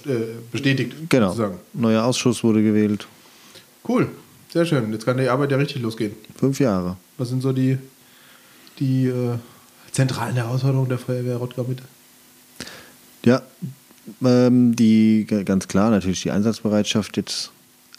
[0.50, 0.94] bestätigt.
[1.10, 1.28] Genau.
[1.28, 1.58] Sozusagen.
[1.74, 3.06] Neuer Ausschuss wurde gewählt.
[3.86, 4.08] Cool.
[4.52, 4.93] Sehr schön.
[4.93, 6.12] Jetzt kann die Arbeit ja richtig losgehen.
[6.36, 6.99] Fünf Jahre.
[7.17, 7.78] Was sind so die,
[8.78, 9.38] die äh,
[9.93, 11.82] zentralen Herausforderungen der Feuerwehr Rottgau-Mitte?
[13.25, 13.41] Ja,
[14.23, 17.50] ähm, die ganz klar natürlich die Einsatzbereitschaft jetzt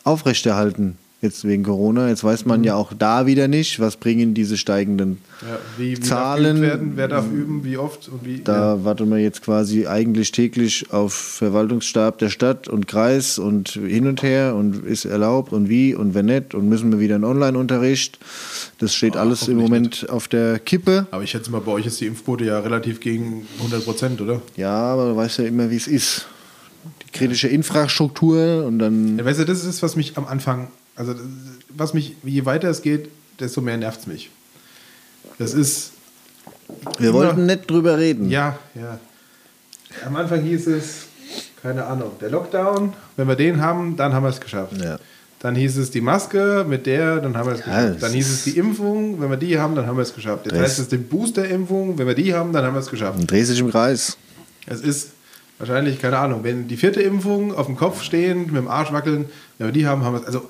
[0.04, 1.00] aufrechterhalten.
[1.24, 2.10] Jetzt wegen Corona.
[2.10, 2.50] Jetzt weiß Mhm.
[2.50, 5.20] man ja auch da wieder nicht, was bringen diese steigenden.
[5.42, 6.92] Ja, wie, wie Zahlen- werden?
[6.96, 7.64] Wer darf üben?
[7.64, 8.10] Wie oft?
[8.10, 13.40] Und wie, Da warten wir jetzt quasi eigentlich täglich auf Verwaltungsstab der Stadt und Kreis
[13.40, 17.00] und hin und her und ist erlaubt und wie und wenn nicht und müssen wir
[17.00, 18.20] wieder in Online-Unterricht.
[18.80, 21.08] Das steht Ah, alles im Moment auf der Kippe.
[21.12, 24.42] Aber ich schätze mal, bei euch ist die Impfquote ja relativ gegen 100 Prozent, oder?
[24.58, 26.26] Ja, aber du weißt ja immer, wie es ist.
[27.08, 29.18] Die kritische Infrastruktur und dann.
[29.18, 31.16] Ja, weißt du, das ist, was mich am Anfang, also
[31.70, 34.30] was mich, je weiter es geht, desto mehr nervt es mich.
[35.38, 35.92] Das ist.
[37.00, 38.30] Wir immer- wollten nicht drüber reden.
[38.30, 39.00] Ja, ja.
[40.06, 41.04] Am Anfang hieß es,
[41.62, 44.74] keine Ahnung, der Lockdown, wenn wir den haben, dann haben wir es geschafft.
[44.82, 44.98] Ja.
[45.40, 47.96] Dann hieß es die Maske mit der, dann haben wir es Ja, geschafft.
[47.96, 50.46] es Dann hieß es die Impfung, wenn wir die haben, dann haben wir es geschafft.
[50.46, 53.20] Jetzt heißt es die Booster-Impfung, wenn wir die haben, dann haben wir es geschafft.
[53.20, 54.18] Und drehst dich im Kreis.
[54.68, 55.10] Es ist
[55.60, 59.26] wahrscheinlich, keine Ahnung, wenn die vierte Impfung auf dem Kopf stehend, mit dem Arsch wackeln,
[59.58, 60.26] wenn wir die haben, haben wir es.
[60.28, 60.50] Also,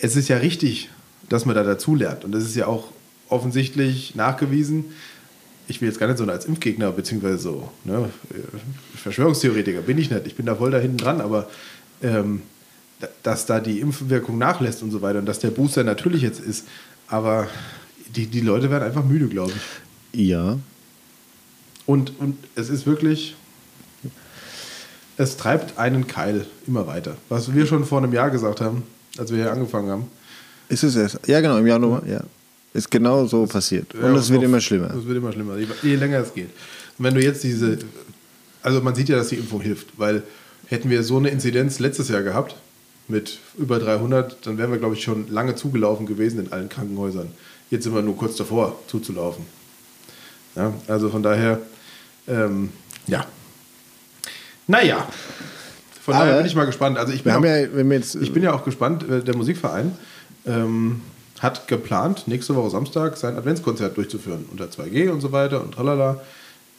[0.00, 0.88] es ist ja richtig,
[1.28, 2.24] dass man da dazulernt.
[2.24, 2.88] Und das ist ja auch
[3.28, 4.86] offensichtlich nachgewiesen.
[5.68, 8.08] Ich will jetzt gar nicht so als Impfgegner, beziehungsweise so, ne,
[8.96, 10.26] Verschwörungstheoretiker bin ich nicht.
[10.26, 11.48] Ich bin da voll da hinten dran, aber
[12.02, 12.42] ähm,
[12.98, 16.40] da- dass da die Impfwirkung nachlässt und so weiter und dass der Booster natürlich jetzt
[16.40, 16.66] ist.
[17.06, 17.46] Aber
[18.16, 19.52] die, die Leute werden einfach müde, glaube
[20.12, 20.26] ich.
[20.26, 20.58] Ja.
[21.86, 23.36] Und, und es ist wirklich,
[25.16, 27.16] es treibt einen Keil immer weiter.
[27.28, 28.82] Was wir schon vor einem Jahr gesagt haben,
[29.20, 30.04] als wir hier angefangen haben.
[30.68, 31.18] Ist es erst?
[31.26, 32.20] Ja, genau, im Januar, ja.
[32.72, 33.94] Ist genau so passiert.
[33.94, 34.94] Und Ja, es wird noch- immer schlimmer.
[34.94, 36.50] Es wird immer schlimmer, je, je länger es geht.
[36.98, 37.78] Und wenn du jetzt diese,
[38.62, 40.22] also man sieht ja, dass die Impfung hilft, weil
[40.68, 42.54] hätten wir so eine Inzidenz letztes Jahr gehabt,
[43.08, 47.28] mit über 300, dann wären wir, glaube ich, schon lange zugelaufen gewesen in allen Krankenhäusern.
[47.70, 49.44] Jetzt sind wir nur kurz davor, zuzulaufen.
[50.54, 51.58] Ja, also von daher,
[52.28, 52.68] ähm,
[53.08, 53.26] ja.
[54.68, 55.08] Naja.
[56.10, 56.98] Von Aber daher bin ich mal gespannt.
[56.98, 58.14] Also ich bin auch, ja, jetzt.
[58.16, 59.92] ich bin ja auch gespannt, äh, der Musikverein
[60.46, 61.00] ähm,
[61.38, 64.44] hat geplant, nächste Woche Samstag sein Adventskonzert durchzuführen.
[64.50, 66.20] Unter 2G und so weiter und tralala.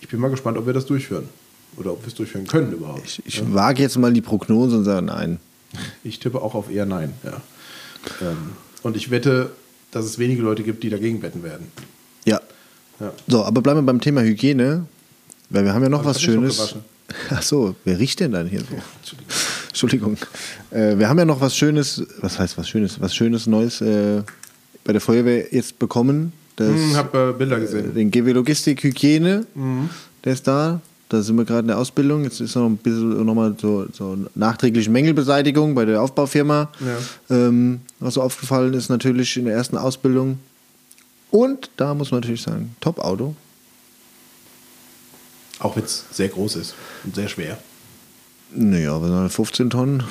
[0.02, 1.30] Ich bin mal gespannt, ob wir das durchführen.
[1.78, 3.06] Oder ob wir es durchführen können überhaupt.
[3.06, 5.40] ich ich wage jetzt mal die Prognose und sage nein.
[6.04, 7.14] Ich tippe auch auf eher Nein.
[7.24, 7.42] Ja.
[8.22, 8.38] Ähm,
[8.84, 9.52] und ich wette,
[9.92, 11.68] dass es wenige Leute gibt, die dagegen wetten werden.
[12.26, 12.42] Ja.
[13.00, 13.14] Ja.
[13.28, 14.86] So, aber bleiben wir beim Thema Hygiene.
[15.52, 16.76] Weil wir haben ja noch Aber was Schönes.
[17.30, 18.66] Ach so, wer riecht denn dann hier so?
[19.70, 20.18] Entschuldigung.
[20.72, 23.00] Äh, wir haben ja noch was Schönes, was heißt was Schönes?
[23.00, 24.22] Was Schönes Neues äh,
[24.84, 26.34] bei der Feuerwehr jetzt bekommen.
[26.56, 27.94] Das, Hm, hab äh, Bilder gesehen.
[27.94, 29.46] den GW Logistik Hygiene,
[30.24, 30.82] der ist da.
[31.10, 32.24] Da sind wir gerade in der Ausbildung.
[32.24, 36.72] Jetzt ist noch ein bisschen nochmal so, so nachträgliche Mängelbeseitigung bei der Aufbaufirma.
[37.30, 37.36] Ja.
[37.48, 40.40] Ähm, was so aufgefallen ist, natürlich in der ersten Ausbildung.
[41.30, 43.36] Und da muss man natürlich sagen, Top-Auto.
[45.62, 47.58] Auch wenn es sehr groß ist und sehr schwer.
[48.54, 50.04] Naja, sind 15 Tonnen.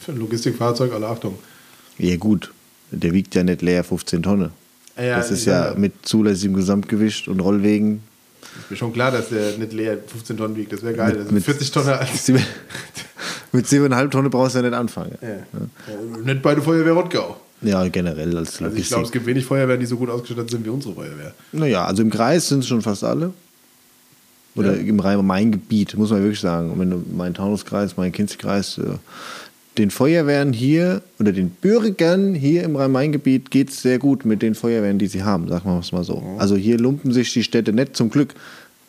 [0.00, 1.38] Für ein Logistikfahrzeug, alle Achtung.
[1.98, 2.52] Ja, gut.
[2.90, 4.50] Der wiegt ja nicht leer 15 Tonnen.
[4.96, 8.02] Ja, das ist ja, ja, mit zulässigem Gesamtgewicht und Rollwegen.
[8.60, 10.72] Ist mir schon klar, dass der nicht leer 15 Tonnen wiegt.
[10.72, 11.12] Das wäre geil.
[11.14, 11.98] Mit- sind mit- 40 Tonnen
[13.52, 15.16] mit 7,5 Tonnen brauchst du ja nicht anfangen.
[16.24, 17.36] Nicht bei der Feuerwehr Rottgau.
[17.62, 18.88] Ja, generell als Also ich Logistik.
[18.88, 21.34] glaube, es gibt wenig Feuerwehren, die so gut ausgestattet sind wie unsere Feuerwehr.
[21.52, 23.32] Naja, also im Kreis sind es schon fast alle.
[24.56, 24.80] Oder Ja.
[24.82, 26.70] im Rhein-Main-Gebiet, muss man wirklich sagen.
[26.70, 28.82] Und wenn du mein Taunuskreis, mein Kinzigkreis, äh,
[29.78, 34.54] den Feuerwehren hier oder den Bürgern hier im Rhein-Main-Gebiet geht es sehr gut mit den
[34.54, 36.22] Feuerwehren, die sie haben, sagen wir es mal so.
[36.38, 38.34] Also hier lumpen sich die Städte nicht zum Glück.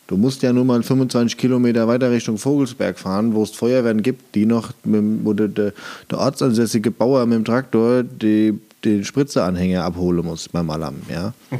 [0.06, 4.34] Du musst ja nur mal 25 Kilometer weiter Richtung Vogelsberg fahren, wo es Feuerwehren gibt,
[4.34, 5.74] die noch, mit, wo der, der,
[6.10, 10.96] der ortsansässige Bauer mit dem Traktor die, den Spritzeanhänger abholen muss beim Alarm.
[11.12, 11.34] Ja?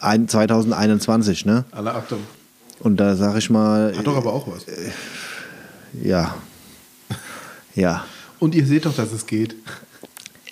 [0.00, 1.66] Ein, 2021, ne?
[1.72, 2.20] Alle Achtung.
[2.82, 4.66] Und da sage ich mal, Hat doch aber auch was.
[6.02, 6.34] ja.
[7.74, 8.04] Ja.
[8.38, 9.54] Und ihr seht doch, dass es geht.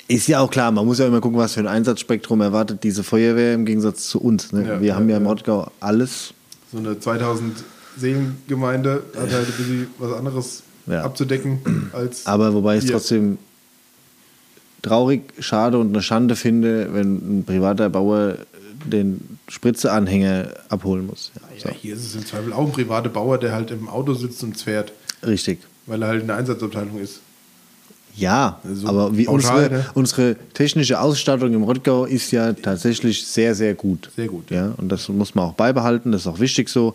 [0.08, 3.02] Ist ja auch klar, man muss ja immer gucken, was für ein Einsatzspektrum erwartet diese
[3.04, 4.52] Feuerwehr im Gegensatz zu uns.
[4.52, 4.66] Ne?
[4.66, 5.28] Ja, Wir ja, haben ja im ja.
[5.28, 6.32] Rottgau alles.
[6.72, 7.62] So eine 2000
[7.98, 11.02] Seelengemeinde hat halt ein bisschen was anderes Ja.
[11.04, 12.24] abzudecken als.
[12.26, 13.36] Aber wobei ich es trotzdem
[14.80, 18.36] traurig, schade und eine Schande finde, wenn ein privater Bauer
[18.86, 21.32] den Spritzeanhänger abholen muss.
[21.58, 24.14] Ja, Ja, hier ist es im Zweifel auch ein privater Bauer, der halt im Auto
[24.14, 25.28] sitzt und fährt, so.
[25.28, 25.58] Richtig.
[25.86, 27.20] weil er halt in der Einsatzabteilung ist.
[28.16, 29.86] Ja, So aber wie pauschal, unsere, ne?
[29.94, 34.10] unsere technische Ausstattung im Rottgau ist ja tatsächlich sehr, sehr gut.
[34.16, 36.94] Sehr gut, Ja, und das muss man auch beibehalten, das ist auch wichtig so.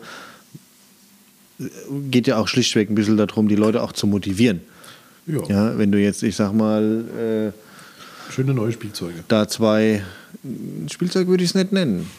[2.12, 4.62] Geht ja auch schlichtweg ein bisschen darum, die Leute auch zu motivieren.
[5.26, 9.24] Ja, Ja, wenn du jetzt, ich sag mal, äh, schöne neue Spielzeuge.
[9.30, 10.04] da zwei,
[10.91, 12.10] Spielzeug würde ich es nicht nennen.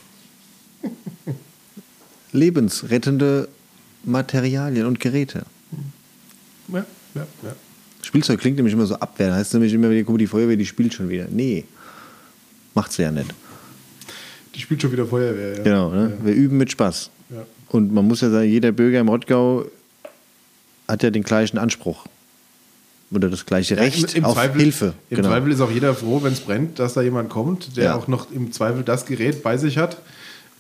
[2.33, 3.49] Lebensrettende
[4.05, 5.45] Materialien und Geräte.
[6.69, 7.57] Ja, ja, ja.
[8.03, 9.31] Spielzeug klingt nämlich immer so abwehr.
[9.31, 11.27] Da heißt nämlich immer wieder, guck mal, die Feuerwehr, die spielt schon wieder.
[11.31, 11.65] Nee,
[12.75, 13.35] macht sie ja nicht.
[14.55, 15.63] Die spielt schon wieder Feuerwehr, ja.
[15.63, 16.17] Genau, ne?
[16.23, 17.11] wir üben mit Spaß.
[17.31, 17.45] Ja.
[17.69, 19.67] Und man muss ja sagen, jeder Bürger im Rottgau
[20.89, 22.07] hat ja den gleichen Anspruch.
[23.11, 24.95] Oder das gleiche Recht Im, im auf Zweifel, Hilfe.
[25.11, 25.29] Im genau.
[25.29, 27.95] Zweifel ist auch jeder froh, wenn es brennt, dass da jemand kommt, der Ja.
[27.95, 29.99] auch noch im Zweifel das Gerät bei sich hat,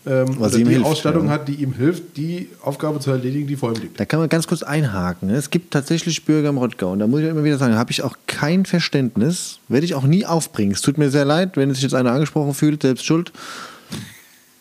[0.06, 1.32] ähm, die hilft, Ausstattung ja.
[1.32, 3.98] hat, die ihm hilft, die Aufgabe zu erledigen, die vor ihm liegt.
[3.98, 5.28] Da kann man ganz kurz einhaken.
[5.28, 5.34] ne?
[5.34, 6.92] Es gibt tatsächlich Bürger im Rottgau.
[6.92, 9.58] Und da muss ich immer wieder sagen, da habe ich auch kein Verständnis.
[9.68, 10.72] Werde ich auch nie aufbringen.
[10.72, 13.32] Es tut mir sehr leid, wenn sich jetzt einer angesprochen fühlt, selbst schuld.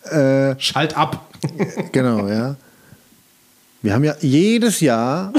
[0.03, 1.29] Äh, Schalt ab!
[1.91, 2.55] Genau, ja.
[3.83, 5.31] Wir haben ja jedes Jahr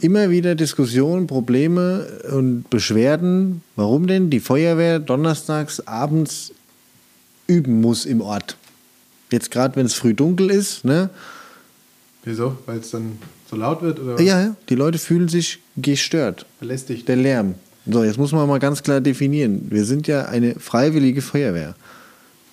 [0.00, 6.52] immer wieder Diskussionen, Probleme und Beschwerden, warum denn die Feuerwehr donnerstags abends
[7.46, 8.56] üben muss im Ort.
[9.30, 11.10] Jetzt gerade, wenn es früh dunkel ist, ne?
[12.24, 12.56] Wieso?
[12.66, 13.98] Weil es dann so laut wird?
[14.00, 16.46] Oder Ja, ja, die Leute fühlen sich gestört.
[16.60, 17.08] belästigt?
[17.08, 17.54] Der Lärm.
[17.90, 19.66] So, jetzt muss man mal ganz klar definieren.
[19.70, 21.74] Wir sind ja eine freiwillige Feuerwehr.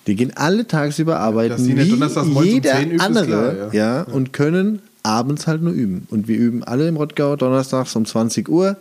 [0.06, 3.72] Die gehen alle tagsüber arbeiten, nicht wie um jeder 10 üben, ist andere, klar, ja.
[3.72, 4.02] ja.
[4.04, 6.06] und können abends halt nur üben.
[6.10, 8.76] Und wir üben alle im Rottgau donnerstags um 20 Uhr,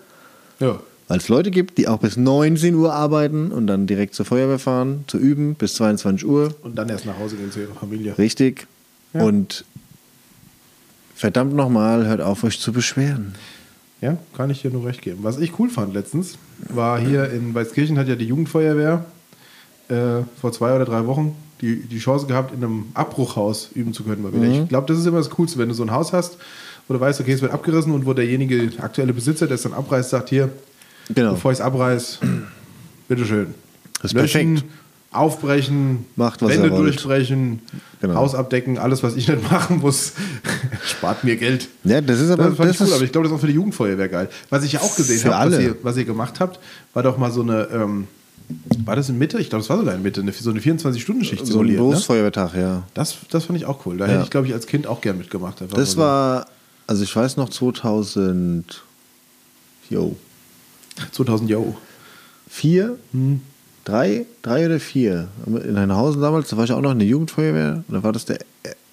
[0.60, 0.80] Ja.
[1.08, 4.60] Weil es Leute gibt, die auch bis 19 Uhr arbeiten und dann direkt zur Feuerwehr
[4.60, 6.54] fahren, zu üben bis 22 Uhr.
[6.64, 8.18] Und dann erst nach Hause gehen zu ihrer Familie.
[8.18, 8.68] Richtig.
[9.14, 9.24] Ja.
[9.24, 9.64] Und
[11.16, 13.36] verdammt nochmal, hört auf, euch zu beschweren.
[14.02, 15.20] Ja, kann ich dir nur recht geben.
[15.24, 16.38] Was ich cool fand letztens,
[16.70, 19.06] war hier in Weißkirchen hat ja die Jugendfeuerwehr
[19.90, 24.04] äh, vor zwei oder drei Wochen die, die Chance gehabt, in einem Abbruchhaus üben zu
[24.04, 24.22] können.
[24.22, 24.46] Mal wieder.
[24.46, 26.38] Ich glaube, das ist immer das Coolste, wenn du so ein Haus hast,
[26.88, 29.64] wo du weißt, okay, es wird abgerissen und wo derjenige, der aktuelle Besitzer, der es
[29.64, 30.50] dann abreißt, sagt, hier,
[31.14, 31.32] Genau.
[31.32, 32.20] bevor ich es abreiß,
[33.08, 33.54] bitteschön.
[34.02, 34.72] Das ist Löschen, perfekt.
[35.12, 37.62] Aufbrechen, Macht, was Wände durchbrechen,
[38.02, 38.16] Genau.
[38.16, 40.14] Haus abdecken, alles, was ich nicht machen muss,
[40.86, 41.70] spart mir Geld.
[41.86, 43.42] Ja, das ist aber Das das ich cool, ist- aber ich glaube, das ist auch
[43.42, 44.30] für die Jugendfeuerwehr geil.
[44.50, 46.60] Was ich ja auch gesehen habe, was ihr, was ihr gemacht habt,
[46.94, 48.08] war doch mal so eine, ähm,
[48.86, 49.40] war das in Mitte?
[49.40, 51.80] Ich glaube, das war sogar in Mitte, so eine 24-Stunden-Schicht so ein simuliert.
[51.80, 51.86] Ne?
[51.88, 52.84] Berufsfeuerwehrtag, ja.
[52.94, 53.98] Das, das fand ich auch cool.
[53.98, 54.12] Da Ja.
[54.12, 55.64] hätte ich, glaube ich, als Kind auch gern mitgemacht.
[55.74, 56.48] Das war,
[56.86, 58.84] also ich weiß noch 2000,
[59.90, 60.16] jo, so.
[61.12, 61.76] 2000 Yo.
[62.50, 62.98] vier,
[63.86, 65.28] drei, drei oder vier.
[65.46, 67.84] In Heinhausen damals, da war ich auch noch in der Jugendfeuerwehr.
[67.88, 68.40] Da war das der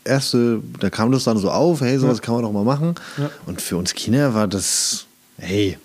[0.05, 2.95] erste, da kam das dann so auf, hey, sowas kann man doch mal machen.
[3.17, 3.31] Ja.
[3.47, 5.07] Und für uns Kinder war das,
[5.39, 5.79] hey,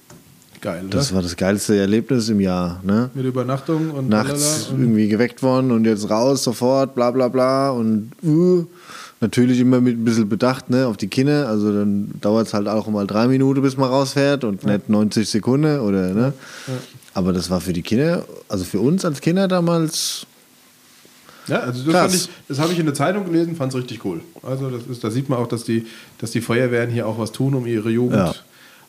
[0.62, 0.98] Geil, oder?
[0.98, 2.82] Das war das geilste Erlebnis im Jahr.
[2.84, 3.10] Ne?
[3.14, 7.70] Mit Übernachtung und Nachts und irgendwie geweckt worden und jetzt raus sofort, bla bla bla.
[7.70, 8.66] Und uh,
[9.22, 11.48] natürlich immer mit ein bisschen Bedacht ne, auf die Kinder.
[11.48, 15.28] Also dann dauert es halt auch mal drei Minuten, bis man rausfährt und nicht 90
[15.30, 15.80] Sekunden.
[15.80, 16.34] Oder, ne?
[17.14, 20.26] Aber das war für die Kinder, also für uns als Kinder damals
[21.48, 24.06] Ja, also das, fand ich, das habe ich in der Zeitung gelesen, fand es richtig
[24.06, 24.22] cool.
[24.44, 25.86] Also das ist, da sieht man auch, dass die,
[26.20, 28.36] dass die Feuerwehren hier auch was tun, um ihre Jugend Ja.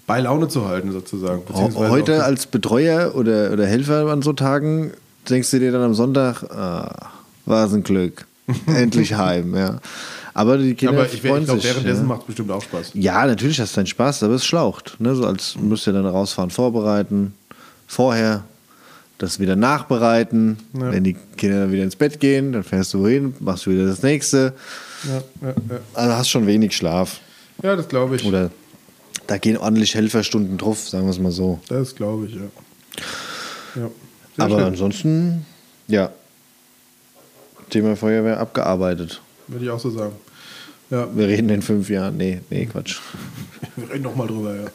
[0.07, 1.43] bei Laune zu halten, sozusagen.
[1.75, 4.93] Heute als Betreuer oder, oder Helfer an so Tagen
[5.29, 7.11] denkst du dir dann am Sonntag, ah,
[7.47, 8.27] war es ein Glück.
[8.67, 9.81] Endlich heim, ja.
[10.35, 11.71] Aber die Kinder aber ich, ich freuen glaube, sich.
[11.71, 12.09] währenddessen ja.
[12.09, 12.93] macht es bestimmt auch Spaß.
[12.95, 14.97] ja, natürlich hast du deinen Spaß, aber es schlaucht.
[15.01, 15.15] Ne?
[15.15, 17.35] So als musst du dann rausfahren, vorbereiten,
[17.87, 18.45] vorher
[19.19, 20.59] das wieder nachbereiten.
[20.73, 20.93] Ja.
[20.93, 24.03] Wenn die Kinder dann wieder ins Bett gehen, dann fährst du hin, machst wieder das
[24.03, 24.55] nächste.
[25.05, 25.55] Ja.
[25.95, 27.21] Also hast schon wenig Schlaf.
[27.63, 28.25] ja das glaube ich.
[28.25, 28.51] Oder
[29.27, 31.61] da gehen ordentlich Helferstunden drauf, sagen wir es mal so.
[31.69, 33.91] Das glaube ich, ja.
[34.39, 34.65] Aber schön.
[34.65, 35.47] ansonsten,
[35.87, 36.11] ja.
[37.69, 39.21] Thema Feuerwehr abgearbeitet.
[39.51, 40.13] Würde ich auch so sagen.
[40.91, 42.17] Ja, Wir reden in fünf Jahren.
[42.17, 42.99] Nee, nee, Quatsch.
[43.77, 44.63] wir reden nochmal drüber, ja.
[44.63, 44.69] ja.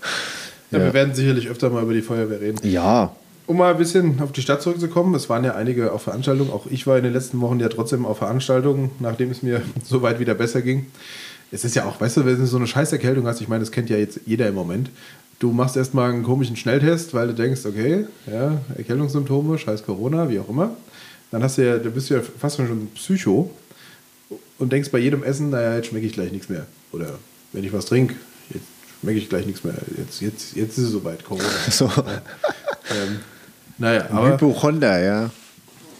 [0.72, 0.80] Ja.
[0.80, 2.58] Wir werden sicherlich öfter mal über die Feuerwehr reden.
[2.64, 3.16] Ja,
[3.48, 6.66] Um mal ein bisschen auf die Stadt zurückzukommen, es waren ja einige auf Veranstaltungen, auch
[6.68, 10.20] ich war in den letzten Wochen ja trotzdem auf Veranstaltungen, nachdem es mir so weit
[10.20, 10.88] wieder besser ging.
[11.52, 13.72] Es ist ja auch, weißt du, wenn du so eine Scheißerkältung hast, ich meine, das
[13.72, 14.90] kennt ja jetzt jeder im Moment.
[15.40, 20.40] Du machst erstmal einen komischen Schnelltest, weil du denkst, okay, ja, Erkältungssymptome, scheiß Corona, wie
[20.40, 20.72] auch immer.
[21.30, 23.52] Dann hast du ja, du bist ja fast schon ein Psycho
[24.58, 26.66] und denkst bei jedem Essen, naja, jetzt schmecke ich gleich nichts mehr.
[26.92, 27.20] Oder
[27.54, 28.16] wenn ich was trinke,
[28.50, 28.66] jetzt
[29.02, 29.76] schmecke ich gleich nichts mehr.
[29.98, 31.48] Jetzt, jetzt, jetzt ist es soweit, Corona.
[31.70, 31.86] so.
[31.86, 33.20] Ähm,
[33.78, 35.30] naja, aber Hypochonder, ja.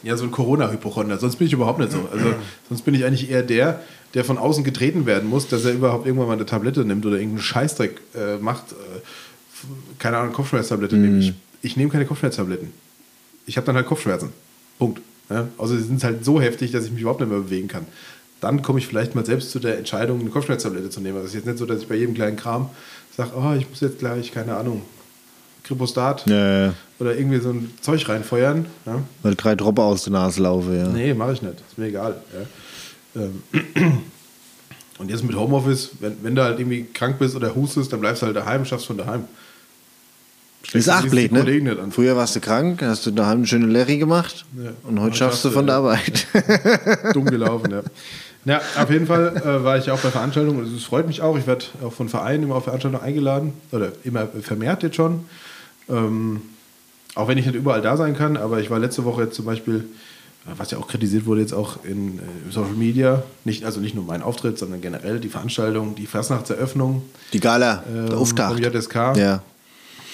[0.04, 1.18] ja, so ein Corona-Hypochonder.
[1.18, 2.08] Sonst bin ich überhaupt nicht so.
[2.12, 2.36] Also
[2.70, 3.82] sonst bin ich eigentlich eher der,
[4.14, 7.18] der von außen getreten werden muss, dass er überhaupt irgendwann mal eine Tablette nimmt oder
[7.18, 8.72] irgendeinen Scheißdreck äh, macht.
[8.72, 8.76] Äh,
[10.00, 11.34] keine Ahnung, Kopfschmerztablette nehme ich.
[11.62, 12.72] Ich nehme keine Kopfschmerztabletten.
[13.46, 14.30] Ich habe dann halt Kopfschmerzen.
[14.78, 15.02] Punkt.
[15.30, 15.48] Ja?
[15.58, 17.86] Also sie sind halt so heftig, dass ich mich überhaupt nicht mehr bewegen kann.
[18.42, 21.16] Dann komme ich vielleicht mal selbst zu der Entscheidung, eine Kopfschmerztablette zu nehmen.
[21.16, 22.70] Also es ist jetzt nicht so, dass ich bei jedem kleinen Kram
[23.16, 24.82] sage, oh, ich muss jetzt gleich, keine Ahnung,
[25.64, 26.74] Kripostat Ja, ja.
[27.00, 28.66] oder irgendwie so ein Zeug reinfeuern.
[28.86, 29.02] Ja?
[29.24, 30.88] Weil drei Tropfen aus der Nase laufen, ja.
[30.88, 31.56] Nee, mache ich nicht.
[31.68, 32.22] Ist mir egal.
[33.16, 33.42] Ähm,
[34.98, 38.22] Und jetzt mit Homeoffice, wenn, wenn du halt irgendwie krank bist oder hustest, dann bleibst
[38.22, 39.26] du halt daheim, schaffst von daheim.
[40.74, 41.78] Ist auch blöd, ne?
[41.80, 41.92] an.
[41.92, 44.46] Früher warst du krank, hast du daheim eine schöne Larry gemacht
[44.84, 45.76] und heute schaffst du von der.
[45.76, 46.28] Arbeit.
[47.14, 47.84] Dumm gelaufen, ja.
[48.46, 51.38] Ja, auf jeden Fall äh, war ich auch bei Veranstaltungen und es freut mich auch.
[51.38, 55.26] Ich werde auch von Vereinen immer auf Veranstaltungen eingeladen oder immer vermehrt jetzt schon.
[55.90, 56.42] Ähm,
[57.16, 59.46] auch wenn ich nicht überall da sein kann, aber ich war letzte Woche jetzt zum
[59.46, 59.86] Beispiel,
[60.46, 63.96] äh, was ja auch kritisiert wurde, jetzt auch in äh, Social Media, nicht, also nicht
[63.96, 67.02] nur mein Auftritt, sondern generell die Veranstaltung, die Fastnachtseröffnung
[67.34, 68.54] Die Gala, ähm, der Auftakt.
[68.54, 68.96] vom JSK.
[69.18, 69.42] Ja.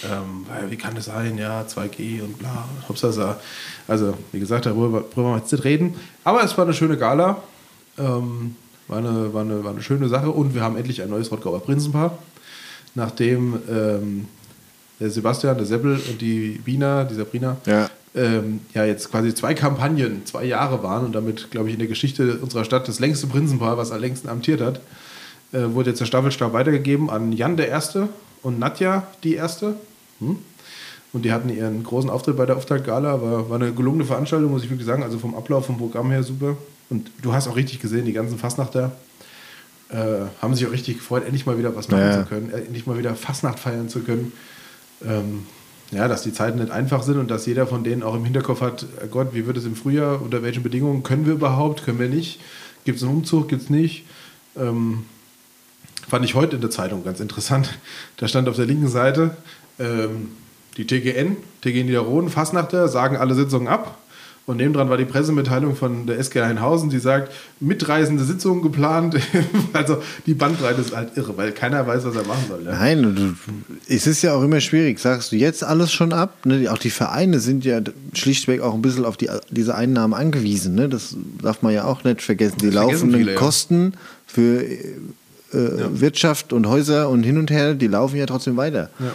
[0.03, 1.37] Ähm, weil, wie kann das sein?
[1.37, 3.39] Ja, 2G und bla, hopsasa.
[3.87, 5.95] Also, wie gesagt, darüber brauchen wir jetzt nicht reden.
[6.23, 7.37] Aber es war eine schöne Gala.
[7.97, 8.55] Ähm,
[8.87, 10.29] war, eine, war, eine, war eine schöne Sache.
[10.31, 12.17] Und wir haben endlich ein neues Rottgauer Prinzenpaar.
[12.95, 14.25] Nachdem ähm,
[14.99, 17.89] der Sebastian, der Seppel und die Bina, die Sabrina, Ja.
[18.13, 21.87] ähm, ja jetzt quasi zwei Kampagnen, zwei Jahre waren und damit, glaube ich, in der
[21.87, 24.81] Geschichte unserer Stadt das längste Prinzenpaar, was am längsten amtiert hat,
[25.53, 28.09] äh, wurde jetzt der Staffelstab weitergegeben an Jan der Erste
[28.43, 29.75] und Nadja die Erste.
[30.19, 30.37] Hm?
[31.13, 33.21] Und die hatten ihren großen Auftritt bei der Auftaktgala.
[33.21, 35.03] War, war eine gelungene Veranstaltung, muss ich wirklich sagen.
[35.03, 36.55] Also vom Ablauf, vom Programm her super.
[36.89, 38.91] Und du hast auch richtig gesehen, die ganzen Fastnachter
[39.89, 39.95] äh,
[40.41, 42.23] haben sich auch richtig gefreut, endlich mal wieder was machen Ja.
[42.23, 44.31] zu können, äh, endlich mal wieder Fastnacht feiern zu können.
[45.05, 45.45] Ähm,
[45.91, 48.61] ja, dass die Zeiten nicht einfach sind und dass jeder von denen auch im Hinterkopf
[48.61, 51.99] hat, äh Gott, wie wird es im Frühjahr, unter welchen Bedingungen können wir überhaupt, können
[51.99, 52.39] wir nicht,
[52.85, 54.05] gibt es einen Umzug, gibt es nicht.
[54.57, 55.05] Ähm,
[56.07, 57.77] fand ich heute in der Zeitung ganz interessant.
[58.17, 59.35] Da stand auf der linken Seite
[59.79, 60.29] ähm,
[60.77, 63.97] die TGN, TG Niederroden, Fassnachter, sagen alle Sitzungen ab.
[64.47, 69.15] Und nebendran war die Pressemitteilung von der SG Heinhausen, die sagt, mitreisende Sitzungen geplant.
[69.73, 72.63] also die Bandbreite ist halt irre, weil keiner weiß, was er machen soll.
[72.63, 72.71] Ne?
[72.71, 73.37] Nein,
[73.87, 74.99] es ist ja auch immer schwierig.
[74.99, 76.45] Sagst du jetzt alles schon ab?
[76.45, 76.69] Ne?
[76.71, 77.81] Auch die Vereine sind ja
[78.13, 80.73] schlichtweg auch ein bisschen auf die, diese Einnahmen angewiesen.
[80.73, 80.89] Ne?
[80.89, 82.57] Das darf man ja auch nicht vergessen.
[82.57, 83.37] Die vergessen laufenden viele, ja.
[83.37, 83.93] Kosten
[84.25, 84.89] für äh,
[85.51, 88.89] Wirtschaft und Häuser und hin und her, die laufen ja trotzdem weiter.
[88.99, 89.11] Ja.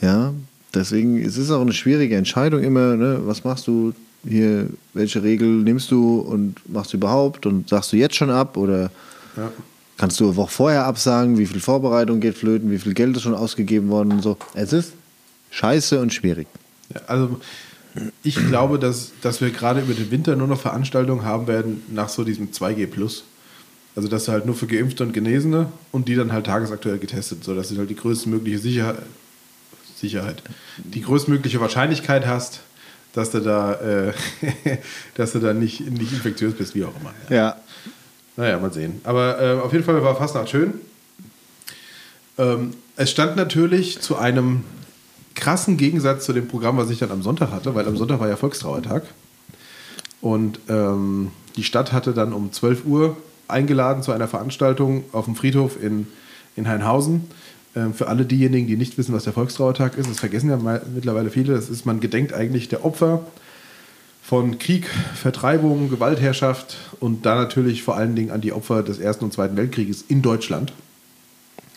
[0.00, 0.32] Ja,
[0.74, 2.96] deswegen es ist es auch eine schwierige Entscheidung immer.
[2.96, 3.20] Ne?
[3.24, 3.92] Was machst du
[4.26, 4.68] hier?
[4.94, 7.46] Welche Regel nimmst du und machst du überhaupt?
[7.46, 8.90] Und sagst du jetzt schon ab oder
[9.36, 9.50] Ja.
[9.98, 13.24] Kannst du eine Woche vorher absagen, wie viel Vorbereitung geht flöten, wie viel Geld ist
[13.24, 14.36] schon ausgegeben worden und so.
[14.54, 14.92] Es ist
[15.50, 16.46] scheiße und schwierig.
[16.94, 17.40] Ja, also
[18.22, 22.08] ich glaube, dass, dass wir gerade über den Winter nur noch Veranstaltungen haben werden nach
[22.08, 23.24] so diesem 2G Plus.
[23.96, 27.42] Also dass du halt nur für Geimpfte und Genesene und die dann halt tagesaktuell getestet,
[27.42, 29.02] so dass sie halt die größtmögliche Sicherheit,
[30.00, 30.42] Sicherheit
[30.78, 32.60] die größtmögliche Wahrscheinlichkeit hast,
[33.12, 34.12] dass du da, äh,
[35.14, 37.12] dass du da nicht, nicht infektiös bist, wie auch immer.
[37.28, 37.56] Ja.
[38.36, 39.00] Naja, mal sehen.
[39.04, 40.74] Aber äh, auf jeden Fall war Fastnacht schön.
[42.38, 44.64] Ähm, es stand natürlich zu einem
[45.34, 48.28] krassen Gegensatz zu dem Programm, was ich dann am Sonntag hatte, weil am Sonntag war
[48.28, 49.04] ja Volkstrauertag.
[50.20, 53.16] Und ähm, die Stadt hatte dann um 12 Uhr
[53.48, 56.06] eingeladen zu einer Veranstaltung auf dem Friedhof in,
[56.56, 57.28] in Heinhausen.
[57.78, 60.82] Ähm, für alle diejenigen, die nicht wissen, was der Volkstrauertag ist, das vergessen ja mal,
[60.92, 63.24] mittlerweile viele, das ist, man gedenkt eigentlich der Opfer
[64.22, 69.24] von Krieg, Vertreibung, Gewaltherrschaft und da natürlich vor allen Dingen an die Opfer des Ersten
[69.24, 70.72] und Zweiten Weltkrieges in Deutschland.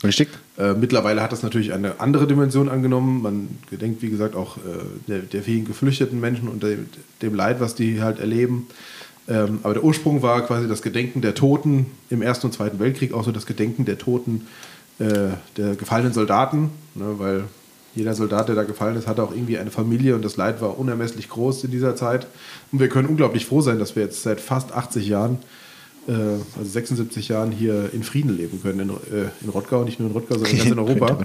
[0.04, 0.30] Richtig.
[0.58, 3.22] Äh, mittlerweile hat das natürlich eine andere Dimension angenommen.
[3.22, 4.62] Man gedenkt, wie gesagt, auch äh,
[5.08, 6.88] der, der, vielen geflüchteten Menschen und dem,
[7.22, 8.68] dem, Leid, was die halt erleben.
[9.30, 13.14] Ähm, aber der Ursprung war quasi das Gedenken der Toten im Ersten und Zweiten Weltkrieg,
[13.14, 14.48] auch so das Gedenken der Toten
[15.00, 17.44] äh, der gefallenen Soldaten, ne, weil
[17.94, 20.80] jeder Soldat, der da gefallen ist, hatte auch irgendwie eine Familie und das Leid war
[20.80, 22.26] unermesslich groß in dieser Zeit.
[22.72, 25.40] Und wir können unglaublich froh sein, dass wir jetzt seit fast 80 Jahren
[26.08, 26.12] äh,
[26.58, 30.16] also 76 Jahren hier in Frieden leben können, in, äh, in Rottgau, nicht nur in
[30.16, 31.18] Rottgau, sondern ganz in Europa.